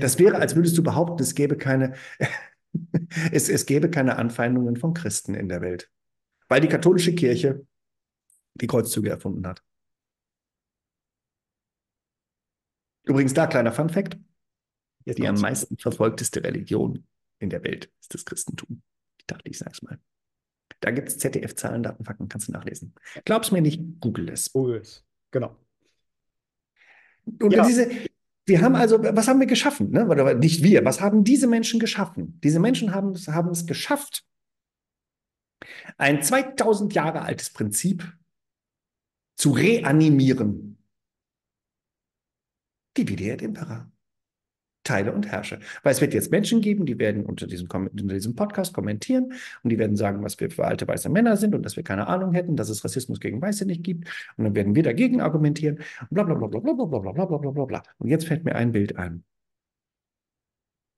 Das 0.00 0.18
wäre, 0.18 0.36
als 0.36 0.56
würdest 0.56 0.76
du 0.76 0.82
behaupten, 0.82 1.22
es 1.22 1.34
gäbe 1.34 1.56
keine, 1.56 1.94
es, 3.32 3.48
es 3.48 3.64
gäbe 3.64 3.90
keine 3.90 4.16
Anfeindungen 4.16 4.76
von 4.76 4.92
Christen 4.92 5.34
in 5.34 5.48
der 5.48 5.60
Welt. 5.60 5.90
Weil 6.48 6.60
die 6.60 6.68
katholische 6.68 7.14
Kirche 7.14 7.66
die 8.54 8.66
Kreuzzüge 8.66 9.10
erfunden 9.10 9.46
hat. 9.46 9.62
Übrigens, 13.04 13.32
da 13.32 13.46
kleiner 13.46 13.72
Fun 13.72 13.88
Fact. 13.88 14.18
die 15.06 15.26
am 15.26 15.40
meisten 15.40 15.78
verfolgteste 15.78 16.42
Religion 16.44 17.06
in 17.38 17.48
der 17.48 17.62
Welt 17.64 17.90
ist 18.00 18.12
das 18.12 18.24
Christentum. 18.24 18.82
Ich 19.18 19.26
dachte, 19.26 19.48
ich 19.48 19.58
sage 19.58 19.72
es 19.72 19.82
mal. 19.82 19.98
Da 20.80 20.90
gibt 20.90 21.08
es 21.08 21.18
ZDF-Zahlen, 21.18 21.82
Daten, 21.82 22.04
Fakten, 22.04 22.28
kannst 22.28 22.48
du 22.48 22.52
nachlesen. 22.52 22.94
Glaub's 23.24 23.50
mir 23.50 23.60
nicht, 23.60 23.82
google 24.00 24.28
es. 24.28 24.52
Google 24.52 24.76
es, 24.76 25.04
genau. 25.30 25.56
Und 27.24 27.52
ja. 27.52 27.66
diese, 27.66 27.90
wir 28.46 28.62
haben 28.62 28.74
also, 28.74 29.02
was 29.02 29.28
haben 29.28 29.40
wir 29.40 29.46
geschaffen? 29.46 29.90
Ne? 29.90 30.06
Oder 30.06 30.34
nicht 30.34 30.62
wir, 30.62 30.84
was 30.84 31.00
haben 31.00 31.24
diese 31.24 31.46
Menschen 31.46 31.80
geschaffen? 31.80 32.40
Diese 32.42 32.60
Menschen 32.60 32.94
haben, 32.94 33.14
haben 33.26 33.50
es 33.50 33.66
geschafft, 33.66 34.24
ein 35.96 36.22
2000 36.22 36.94
Jahre 36.94 37.22
altes 37.22 37.50
Prinzip 37.50 38.16
zu 39.36 39.50
reanimieren. 39.50 40.78
Divide 42.96 43.32
et 43.32 43.42
Impera 43.42 43.90
teile 44.88 45.12
und 45.12 45.30
herrsche. 45.30 45.60
Weil 45.82 45.92
es 45.92 46.00
wird 46.00 46.14
jetzt 46.14 46.30
Menschen 46.30 46.60
geben, 46.60 46.86
die 46.86 46.98
werden 46.98 47.24
unter 47.26 47.46
diesem, 47.46 47.68
unter 47.68 48.14
diesem 48.14 48.34
Podcast 48.34 48.72
kommentieren 48.72 49.32
und 49.62 49.70
die 49.70 49.78
werden 49.78 49.96
sagen, 49.96 50.22
was 50.22 50.40
wir 50.40 50.50
für 50.50 50.64
alte 50.64 50.88
weiße 50.88 51.10
Männer 51.10 51.36
sind 51.36 51.54
und 51.54 51.62
dass 51.62 51.76
wir 51.76 51.84
keine 51.84 52.06
Ahnung 52.06 52.32
hätten, 52.32 52.56
dass 52.56 52.70
es 52.70 52.84
Rassismus 52.84 53.20
gegen 53.20 53.40
Weiße 53.42 53.66
nicht 53.66 53.84
gibt. 53.84 54.08
Und 54.36 54.44
dann 54.44 54.54
werden 54.54 54.74
wir 54.74 54.82
dagegen 54.82 55.20
argumentieren 55.20 55.76
und 56.00 56.10
bla 56.10 56.22
bla 56.24 56.34
bla 56.34 56.48
bla 56.48 56.60
bla 56.60 56.74
bla 56.74 57.12
bla 57.12 57.26
bla 57.26 57.38
bla 57.38 57.50
bla 57.50 57.64
bla. 57.66 57.82
Und 57.98 58.08
jetzt 58.08 58.26
fällt 58.26 58.44
mir 58.44 58.54
ein 58.54 58.72
Bild 58.72 58.96
ein. 58.96 59.24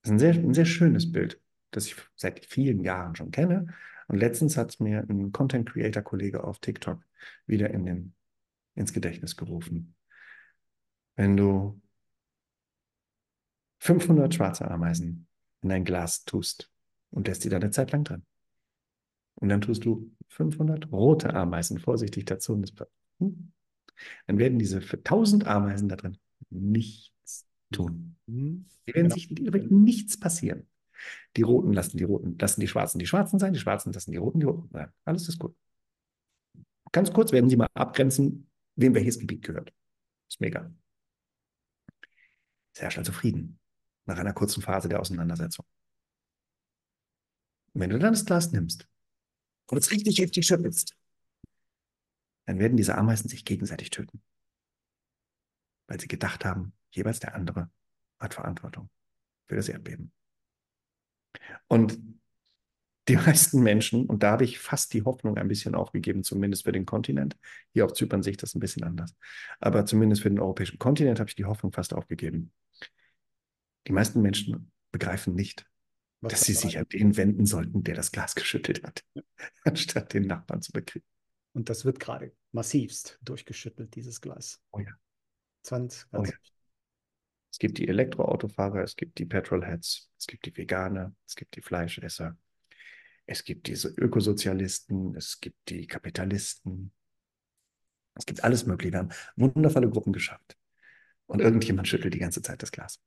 Das 0.03 0.11
ist 0.11 0.13
ein 0.13 0.19
sehr, 0.19 0.35
ein 0.35 0.55
sehr 0.55 0.65
schönes 0.65 1.11
Bild, 1.11 1.41
das 1.73 1.87
ich 1.87 1.97
seit 2.17 2.47
vielen 2.47 2.81
Jahren 2.85 3.17
schon 3.17 3.33
kenne. 3.33 3.75
Und 4.07 4.19
letztens 4.19 4.57
hat 4.57 4.71
es 4.71 4.81
mir 4.81 5.05
ein 5.09 5.33
Content 5.33 5.69
Creator 5.69 6.03
Kollege 6.03 6.45
auf 6.45 6.59
TikTok 6.61 7.03
wieder 7.47 7.71
in 7.71 7.87
den, 7.87 8.15
ins 8.77 8.93
Gedächtnis 8.93 9.37
gerufen. 9.37 9.95
Wenn 11.17 11.37
du 11.37 11.81
500 13.81 14.35
schwarze 14.35 14.71
Ameisen 14.71 15.27
in 15.63 15.73
ein 15.73 15.85
Glas 15.85 16.25
tust 16.25 16.71
und 17.11 17.27
lässt 17.27 17.45
die 17.45 17.49
da 17.49 17.57
eine 17.57 17.71
Zeit 17.71 17.93
lang 17.93 18.05
drin. 18.05 18.25
Und 19.37 19.49
dann 19.49 19.63
tust 19.63 19.85
du 19.85 20.15
500 20.29 20.93
rote 20.93 21.35
Ameisen 21.35 21.79
vorsichtig 21.79 22.27
dazu. 22.27 22.63
Hm? 23.19 23.53
Dann 24.27 24.39
werden 24.39 24.59
diese 24.59 24.81
1000 24.81 25.47
Ameisen 25.47 25.89
da 25.89 25.97
drin 25.97 26.19
nichts 26.51 27.47
tun. 27.73 28.17
Mhm. 28.27 28.67
Die 28.87 28.95
werden 28.95 29.09
genau. 29.09 29.15
sich 29.15 29.31
wird 29.31 29.71
nichts 29.71 30.19
passieren. 30.19 30.67
Die 31.37 31.43
Roten 31.43 31.73
lassen 31.73 31.97
die 31.97 32.05
Roten, 32.05 32.37
lassen 32.39 32.61
die 32.61 32.69
Schwarzen 32.69 32.99
die 32.99 33.07
Schwarzen 33.07 33.39
sein, 33.39 33.55
die 33.55 33.61
Schwarzen 33.61 33.93
lassen 33.93 34.13
die 34.13 34.19
Roten 34.19 34.41
die 34.41 34.47
Roten 34.47 34.69
sein. 34.71 34.93
Alles 35.05 35.29
ist 35.29 35.39
gut. 35.39 35.57
Ganz 36.93 37.13
kurz 37.13 37.33
werden 37.33 37.49
Sie 37.49 37.57
mal 37.57 37.69
abgrenzen, 37.73 38.51
wem 38.75 38.95
welches 38.95 39.19
Gebiet 39.19 39.43
gehört. 39.43 39.73
Ist 40.29 40.41
mega. 40.41 40.71
Es 42.75 42.83
herrscht 42.83 42.99
also 42.99 43.13
Frieden 43.13 43.60
nach 44.07 44.19
einer 44.19 44.33
kurzen 44.33 44.63
Phase 44.63 44.89
der 44.89 45.01
Auseinandersetzung. 45.01 45.67
Und 47.73 47.81
wenn 47.81 47.91
du 47.91 47.99
dann 47.99 48.13
das 48.13 48.25
Glas 48.25 48.53
nimmst 48.53 48.89
und 49.67 49.79
es 49.79 49.91
richtig 49.91 50.19
heftig 50.19 50.47
schüttelst, 50.47 50.97
dann 52.47 52.59
werden 52.59 52.77
diese 52.77 52.97
Ameisen 52.97 53.29
sich 53.29 53.45
gegenseitig 53.45 53.91
töten. 53.91 54.23
Weil 55.87 56.01
sie 56.01 56.09
gedacht 56.09 56.45
haben, 56.45 56.73
jeweils 56.91 57.21
der 57.21 57.35
andere 57.35 57.71
hat 58.19 58.35
Verantwortung 58.35 58.91
für 59.47 59.57
das 59.57 59.69
Erdbeben. 59.69 60.13
Und 61.69 61.99
die 63.09 63.17
meisten 63.17 63.63
Menschen, 63.63 64.07
und 64.07 64.23
da 64.23 64.33
habe 64.33 64.45
ich 64.45 64.59
fast 64.59 64.93
die 64.95 65.03
Hoffnung 65.03 65.37
ein 65.37 65.49
bisschen 65.49 65.75
aufgegeben, 65.75 66.23
zumindest 66.23 66.65
für 66.65 66.73
den 66.73 66.87
Kontinent. 66.87 67.37
Hier 67.73 67.85
auf 67.85 67.93
Zypern 67.93 68.23
sehe 68.23 68.33
ich 68.33 68.37
das 68.37 68.55
ein 68.55 68.61
bisschen 68.61 68.85
anders. 68.85 69.15
Aber 69.59 69.87
zumindest 69.87 70.23
für 70.23 70.31
den 70.31 70.41
europäischen 70.41 70.79
Kontinent 70.79 71.21
habe 71.21 71.29
ich 71.29 71.37
die 71.37 71.45
Hoffnung 71.45 71.73
fast 71.73 71.95
aufgegeben. 71.95 72.53
Die 73.87 73.93
meisten 73.93 74.21
Menschen 74.23 74.71
begreifen 74.93 75.35
nicht, 75.35 75.67
Was 76.21 76.33
dass 76.33 76.43
sie 76.43 76.55
sich 76.55 76.79
an 76.79 76.89
den 76.89 77.17
wenden 77.17 77.47
sollten, 77.47 77.83
der 77.83 77.95
das 77.95 78.13
Glas 78.13 78.35
geschüttelt 78.37 78.83
hat, 78.83 79.05
anstatt 79.65 80.13
den 80.13 80.27
Nachbarn 80.27 80.63
zu 80.63 80.73
bekriegen. 80.73 81.07
Und 81.53 81.69
das 81.69 81.85
wird 81.85 81.99
gerade 81.99 82.33
massivst 82.53 83.19
durchgeschüttelt, 83.23 83.95
dieses 83.95 84.21
Glas. 84.21 84.61
Oh 84.73 84.81
ja. 84.81 84.93
20, 85.63 86.07
oh 86.13 86.25
ja. 86.25 86.33
Es 87.51 87.59
gibt 87.59 87.79
die 87.79 87.89
Elektroautofahrer, 87.89 88.83
es 88.83 88.95
gibt 88.95 89.19
die 89.19 89.27
Petrolheads, 89.27 90.09
es 90.17 90.27
gibt 90.27 90.47
die 90.47 90.57
Veganer, 90.57 91.13
es 91.27 91.35
gibt 91.35 91.57
die 91.57 91.63
Fleischesser, 91.63 92.39
es 93.27 93.45
gibt 93.45 93.67
diese 93.67 93.89
Ökosozialisten, 93.89 95.15
es 95.17 95.41
gibt 95.41 95.69
die 95.69 95.87
Kapitalisten. 95.87 96.93
Es 98.15 98.27
gibt 98.27 98.43
alles 98.43 98.67
Mögliche. 98.67 98.93
Wir 98.93 98.99
haben 98.99 99.11
wundervolle 99.37 99.89
Gruppen 99.89 100.13
geschafft. 100.13 100.57
Und 101.27 101.41
irgendjemand 101.41 101.87
schüttelt 101.87 102.13
die 102.13 102.19
ganze 102.19 102.43
Zeit 102.43 102.61
das 102.63 102.73
Glas. 102.73 103.01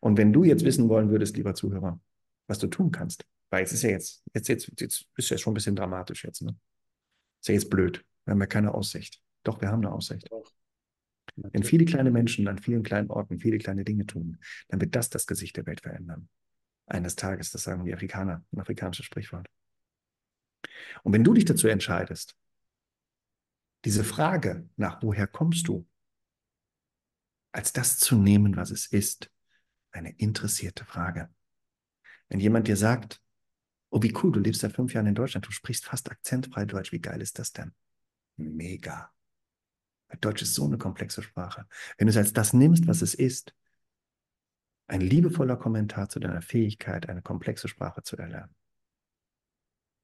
Und 0.00 0.18
wenn 0.18 0.32
du 0.32 0.44
jetzt 0.44 0.64
wissen 0.64 0.88
wollen 0.88 1.10
würdest, 1.10 1.36
lieber 1.36 1.54
Zuhörer, 1.54 2.00
was 2.46 2.58
du 2.58 2.66
tun 2.66 2.90
kannst, 2.90 3.24
weil 3.50 3.64
es 3.64 3.72
ist 3.72 3.82
ja 3.82 3.90
jetzt, 3.90 4.22
jetzt, 4.34 4.48
jetzt, 4.48 4.80
jetzt 4.80 5.06
ist 5.16 5.30
ja 5.30 5.38
schon 5.38 5.52
ein 5.52 5.54
bisschen 5.54 5.76
dramatisch 5.76 6.24
jetzt, 6.24 6.42
ne? 6.42 6.56
Ist 7.40 7.48
ja 7.48 7.54
jetzt 7.54 7.70
blöd. 7.70 8.04
Wir 8.24 8.32
haben 8.32 8.40
ja 8.40 8.46
keine 8.46 8.72
Aussicht. 8.72 9.20
Doch, 9.42 9.60
wir 9.60 9.68
haben 9.68 9.84
eine 9.84 9.92
Aussicht. 9.92 10.28
Wenn 11.36 11.62
viele 11.62 11.84
kleine 11.84 12.10
Menschen 12.10 12.46
an 12.48 12.58
vielen 12.58 12.82
kleinen 12.82 13.10
Orten 13.10 13.38
viele 13.38 13.58
kleine 13.58 13.84
Dinge 13.84 14.06
tun, 14.06 14.38
dann 14.68 14.80
wird 14.80 14.94
das 14.94 15.10
das 15.10 15.26
Gesicht 15.26 15.56
der 15.56 15.66
Welt 15.66 15.80
verändern. 15.80 16.28
Eines 16.86 17.16
Tages, 17.16 17.50
das 17.50 17.64
sagen 17.64 17.84
die 17.84 17.94
Afrikaner, 17.94 18.44
ein 18.52 18.60
afrikanisches 18.60 19.06
Sprichwort. 19.06 19.48
Und 21.02 21.12
wenn 21.12 21.24
du 21.24 21.34
dich 21.34 21.44
dazu 21.44 21.68
entscheidest, 21.68 22.36
diese 23.84 24.04
Frage 24.04 24.68
nach 24.76 25.02
woher 25.02 25.26
kommst 25.26 25.68
du, 25.68 25.86
als 27.52 27.72
das 27.72 27.98
zu 27.98 28.16
nehmen, 28.16 28.56
was 28.56 28.70
es 28.70 28.86
ist, 28.86 29.30
eine 29.92 30.12
interessierte 30.18 30.84
Frage. 30.84 31.28
Wenn 32.28 32.40
jemand 32.40 32.68
dir 32.68 32.76
sagt, 32.76 33.22
oh, 33.90 34.02
wie 34.02 34.14
cool, 34.22 34.32
du 34.32 34.40
lebst 34.40 34.62
seit 34.62 34.72
fünf 34.72 34.94
Jahren 34.94 35.06
in 35.06 35.14
Deutschland, 35.14 35.46
du 35.46 35.52
sprichst 35.52 35.84
fast 35.84 36.10
akzentfrei 36.10 36.64
Deutsch, 36.64 36.92
wie 36.92 37.00
geil 37.00 37.20
ist 37.20 37.38
das 37.38 37.52
denn? 37.52 37.72
Mega. 38.36 39.12
Deutsch 40.20 40.42
ist 40.42 40.54
so 40.54 40.66
eine 40.66 40.78
komplexe 40.78 41.22
Sprache. 41.22 41.66
Wenn 41.96 42.06
du 42.06 42.10
es 42.10 42.16
als 42.16 42.32
das 42.32 42.52
nimmst, 42.52 42.86
was 42.86 43.02
es 43.02 43.14
ist, 43.14 43.54
ein 44.86 45.00
liebevoller 45.00 45.56
Kommentar 45.56 46.08
zu 46.08 46.20
deiner 46.20 46.42
Fähigkeit, 46.42 47.08
eine 47.08 47.22
komplexe 47.22 47.68
Sprache 47.68 48.02
zu 48.02 48.16
erlernen, 48.16 48.54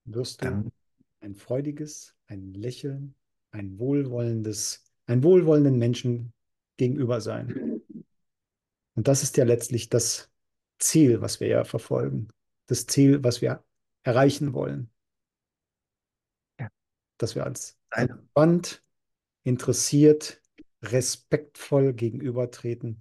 wirst 0.04 0.42
du 0.42 0.46
dann 0.46 0.72
ein 1.20 1.34
freudiges, 1.34 2.14
ein 2.26 2.54
Lächeln, 2.54 3.14
ein 3.50 3.78
wohlwollendes, 3.78 4.84
ein 5.06 5.22
wohlwollenden 5.22 5.78
Menschen 5.78 6.32
gegenüber 6.76 7.20
sein. 7.20 7.82
Und 8.98 9.06
das 9.06 9.22
ist 9.22 9.36
ja 9.36 9.44
letztlich 9.44 9.88
das 9.88 10.28
Ziel, 10.80 11.20
was 11.20 11.38
wir 11.38 11.46
ja 11.46 11.62
verfolgen. 11.62 12.26
Das 12.66 12.88
Ziel, 12.88 13.22
was 13.22 13.40
wir 13.40 13.64
erreichen 14.02 14.54
wollen. 14.54 14.90
Ja. 16.58 16.68
Dass 17.16 17.36
wir 17.36 17.44
als 17.44 17.78
Band 18.34 18.82
interessiert, 19.44 20.42
respektvoll 20.82 21.92
gegenübertreten, 21.92 22.98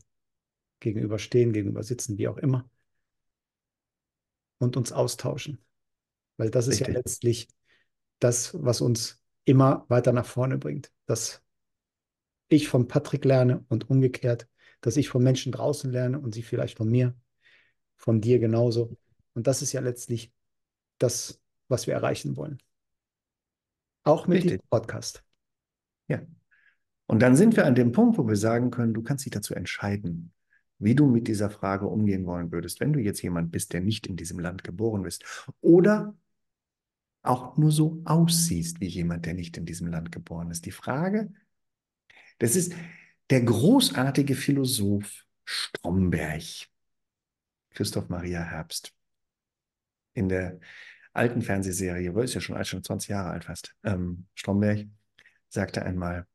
gegenüberstehen, 0.81 1.51
gegenüber 1.51 1.81
sitzen, 1.81 2.19
wie 2.19 2.27
auch 2.27 2.37
immer. 2.37 2.69
Und 4.59 4.77
uns 4.77 4.91
austauschen. 4.91 5.57
Weil 6.37 6.51
das 6.51 6.67
Richtig. 6.67 6.81
ist 6.81 6.93
ja 6.93 6.93
letztlich 6.93 7.47
das, 8.19 8.53
was 8.53 8.81
uns 8.81 9.19
immer 9.45 9.87
weiter 9.89 10.13
nach 10.13 10.27
vorne 10.27 10.59
bringt. 10.59 10.91
Dass 11.07 11.43
ich 12.49 12.67
von 12.67 12.87
Patrick 12.87 13.25
lerne 13.25 13.65
und 13.67 13.89
umgekehrt 13.89 14.47
dass 14.81 14.97
ich 14.97 15.09
von 15.09 15.23
Menschen 15.23 15.51
draußen 15.51 15.91
lerne 15.91 16.19
und 16.19 16.33
sie 16.33 16.43
vielleicht 16.43 16.77
von 16.77 16.89
mir, 16.89 17.15
von 17.95 18.21
dir 18.21 18.39
genauso. 18.39 18.95
Und 19.33 19.47
das 19.47 19.61
ist 19.61 19.73
ja 19.73 19.81
letztlich 19.81 20.31
das, 20.97 21.41
was 21.67 21.87
wir 21.87 21.93
erreichen 21.93 22.35
wollen. 22.35 22.59
Auch 24.03 24.27
mit 24.27 24.37
Richtig. 24.37 24.61
dem 24.61 24.69
Podcast. 24.69 25.23
Ja. 26.07 26.21
Und 27.07 27.21
dann 27.21 27.35
sind 27.35 27.55
wir 27.55 27.65
an 27.65 27.75
dem 27.75 27.91
Punkt, 27.91 28.17
wo 28.17 28.27
wir 28.27 28.35
sagen 28.35 28.71
können, 28.71 28.93
du 28.93 29.01
kannst 29.01 29.25
dich 29.25 29.31
dazu 29.31 29.53
entscheiden, 29.53 30.31
wie 30.79 30.95
du 30.95 31.07
mit 31.07 31.27
dieser 31.27 31.49
Frage 31.49 31.87
umgehen 31.87 32.25
wollen 32.25 32.51
würdest, 32.51 32.79
wenn 32.79 32.93
du 32.93 32.99
jetzt 32.99 33.21
jemand 33.21 33.51
bist, 33.51 33.73
der 33.73 33.81
nicht 33.81 34.07
in 34.07 34.15
diesem 34.15 34.39
Land 34.39 34.63
geboren 34.63 35.03
bist 35.03 35.23
oder 35.61 36.15
auch 37.23 37.57
nur 37.57 37.71
so 37.71 38.01
aussiehst 38.05 38.79
wie 38.79 38.87
jemand, 38.87 39.25
der 39.25 39.33
nicht 39.33 39.57
in 39.57 39.65
diesem 39.65 39.87
Land 39.87 40.11
geboren 40.11 40.51
ist. 40.51 40.65
Die 40.65 40.71
Frage 40.71 41.31
Das 42.39 42.55
ist 42.55 42.73
der 43.29 43.41
großartige 43.41 44.35
Philosoph 44.35 45.25
Stromberg, 45.45 46.43
Christoph 47.71 48.09
Maria 48.09 48.41
Herbst. 48.41 48.93
In 50.13 50.29
der 50.29 50.59
alten 51.13 51.41
Fernsehserie, 51.41 52.13
wo 52.13 52.21
ist 52.21 52.33
ja 52.33 52.41
schon 52.41 52.55
alt, 52.55 52.67
schon 52.67 52.83
20 52.83 53.09
Jahre 53.09 53.29
alt 53.29 53.45
fast, 53.45 53.75
ähm, 53.83 54.27
Stromberg, 54.35 54.87
sagte 55.49 55.83
einmal, 55.83 56.27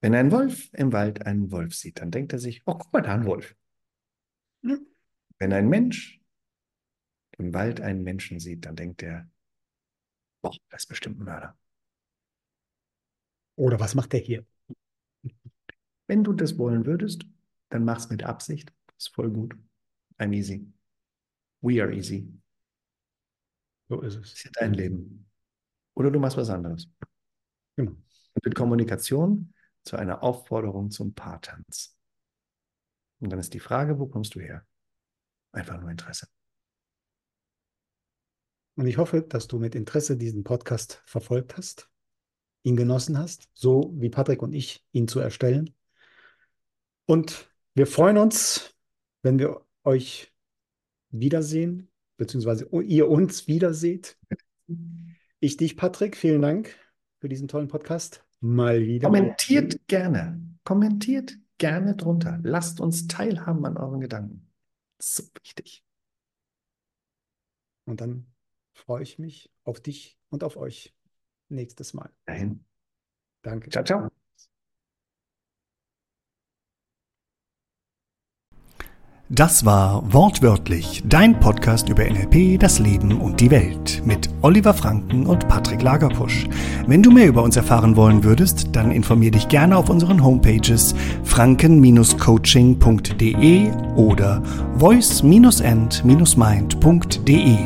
wenn 0.00 0.14
ein 0.14 0.30
Wolf 0.32 0.68
im 0.74 0.92
Wald 0.92 1.24
einen 1.24 1.50
Wolf 1.50 1.74
sieht, 1.74 2.00
dann 2.00 2.10
denkt 2.10 2.32
er 2.32 2.38
sich, 2.38 2.62
oh, 2.66 2.74
guck 2.74 2.92
mal 2.92 3.00
da, 3.00 3.14
ein 3.14 3.24
Wolf. 3.24 3.56
Ja. 4.62 4.76
Wenn 5.38 5.52
ein 5.52 5.68
Mensch 5.68 6.20
im 7.38 7.54
Wald 7.54 7.80
einen 7.80 8.02
Menschen 8.02 8.38
sieht, 8.38 8.64
dann 8.66 8.76
denkt 8.76 9.02
er, 9.02 9.28
boah, 10.42 10.54
das 10.68 10.82
ist 10.82 10.88
bestimmt 10.88 11.20
ein 11.20 11.24
Mörder. 11.24 11.56
Oder 13.56 13.80
was 13.80 13.94
macht 13.94 14.12
der 14.12 14.20
hier? 14.20 14.44
Wenn 16.06 16.24
du 16.24 16.32
das 16.32 16.58
wollen 16.58 16.86
würdest, 16.86 17.26
dann 17.70 17.84
mach's 17.84 18.10
mit 18.10 18.24
Absicht. 18.24 18.72
Das 18.86 19.06
ist 19.06 19.14
voll 19.14 19.30
gut. 19.30 19.56
I'm 20.18 20.32
easy. 20.32 20.70
We 21.60 21.82
are 21.82 21.92
easy. 21.92 22.30
So 23.88 24.00
ist 24.00 24.14
es. 24.14 24.20
Das 24.20 24.32
ist 24.32 24.44
ja 24.44 24.50
dein 24.54 24.74
Leben. 24.74 25.30
Oder 25.94 26.10
du 26.10 26.18
machst 26.18 26.36
was 26.36 26.50
anderes. 26.50 26.88
Genau. 27.76 27.92
Und 27.92 28.44
mit 28.44 28.54
Kommunikation 28.54 29.52
zu 29.84 29.96
einer 29.96 30.22
Aufforderung 30.22 30.90
zum 30.90 31.14
Paartanz. 31.14 31.96
Und 33.20 33.30
dann 33.30 33.38
ist 33.38 33.54
die 33.54 33.60
Frage, 33.60 33.98
wo 33.98 34.06
kommst 34.06 34.34
du 34.34 34.40
her? 34.40 34.66
Einfach 35.52 35.80
nur 35.80 35.90
Interesse. 35.90 36.26
Und 38.76 38.86
ich 38.86 38.98
hoffe, 38.98 39.22
dass 39.22 39.46
du 39.46 39.58
mit 39.58 39.74
Interesse 39.74 40.16
diesen 40.16 40.42
Podcast 40.42 41.00
verfolgt 41.06 41.56
hast, 41.56 41.88
ihn 42.64 42.76
genossen 42.76 43.16
hast, 43.16 43.48
so 43.54 43.92
wie 43.96 44.10
Patrick 44.10 44.42
und 44.42 44.52
ich 44.52 44.84
ihn 44.90 45.06
zu 45.06 45.20
erstellen. 45.20 45.74
Und 47.06 47.50
wir 47.74 47.86
freuen 47.86 48.18
uns, 48.18 48.74
wenn 49.22 49.38
wir 49.38 49.64
euch 49.84 50.32
wiedersehen, 51.10 51.90
beziehungsweise 52.16 52.68
ihr 52.82 53.08
uns 53.08 53.46
wiederseht. 53.46 54.18
Ich 55.40 55.56
dich, 55.56 55.76
Patrick, 55.76 56.16
vielen 56.16 56.42
Dank 56.42 56.74
für 57.20 57.28
diesen 57.28 57.48
tollen 57.48 57.68
Podcast. 57.68 58.24
Mal 58.40 58.86
wieder. 58.86 59.08
Kommentiert 59.08 59.86
gerne. 59.88 60.40
Kommentiert 60.64 61.36
gerne 61.58 61.96
drunter. 61.96 62.38
Lasst 62.42 62.80
uns 62.80 63.06
teilhaben 63.06 63.64
an 63.66 63.76
euren 63.76 64.00
Gedanken. 64.00 64.50
So 64.98 65.24
wichtig. 65.42 65.84
Und 67.86 68.00
dann 68.00 68.26
freue 68.72 69.02
ich 69.02 69.18
mich 69.18 69.50
auf 69.64 69.80
dich 69.80 70.18
und 70.30 70.44
auf 70.44 70.56
euch 70.56 70.94
nächstes 71.48 71.94
Mal. 71.94 72.10
Dahin. 72.24 72.64
Danke. 73.42 73.70
Ciao, 73.70 73.84
ciao. 73.84 74.23
Das 79.34 79.64
war 79.64 80.02
wortwörtlich 80.12 81.02
dein 81.08 81.40
Podcast 81.40 81.88
über 81.88 82.04
NLP, 82.04 82.60
das 82.60 82.78
Leben 82.78 83.20
und 83.20 83.40
die 83.40 83.50
Welt 83.50 84.00
mit 84.04 84.30
Oliver 84.42 84.74
Franken 84.74 85.26
und 85.26 85.48
Patrick 85.48 85.82
Lagerpusch. 85.82 86.46
Wenn 86.86 87.02
du 87.02 87.10
mehr 87.10 87.26
über 87.26 87.42
uns 87.42 87.56
erfahren 87.56 87.96
wollen 87.96 88.22
würdest, 88.22 88.76
dann 88.76 88.92
informier 88.92 89.32
dich 89.32 89.48
gerne 89.48 89.76
auf 89.76 89.90
unseren 89.90 90.22
Homepages 90.22 90.94
franken-coaching.de 91.24 93.72
oder 93.96 94.40
voice-end-mind.de. 94.78 97.56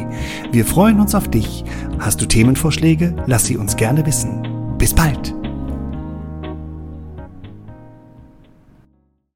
Wir 0.51 0.65
freuen 0.65 1.01
uns 1.01 1.15
auf 1.15 1.29
dich. 1.29 1.65
Hast 1.99 2.23
du 2.23 2.27
Themenvorschläge? 2.27 3.15
Lass 3.27 3.45
sie 3.45 3.59
uns 3.59 3.77
gerne 3.77 4.07
wissen. 4.07 4.49
Bis 4.79 4.95
bald! 4.95 5.38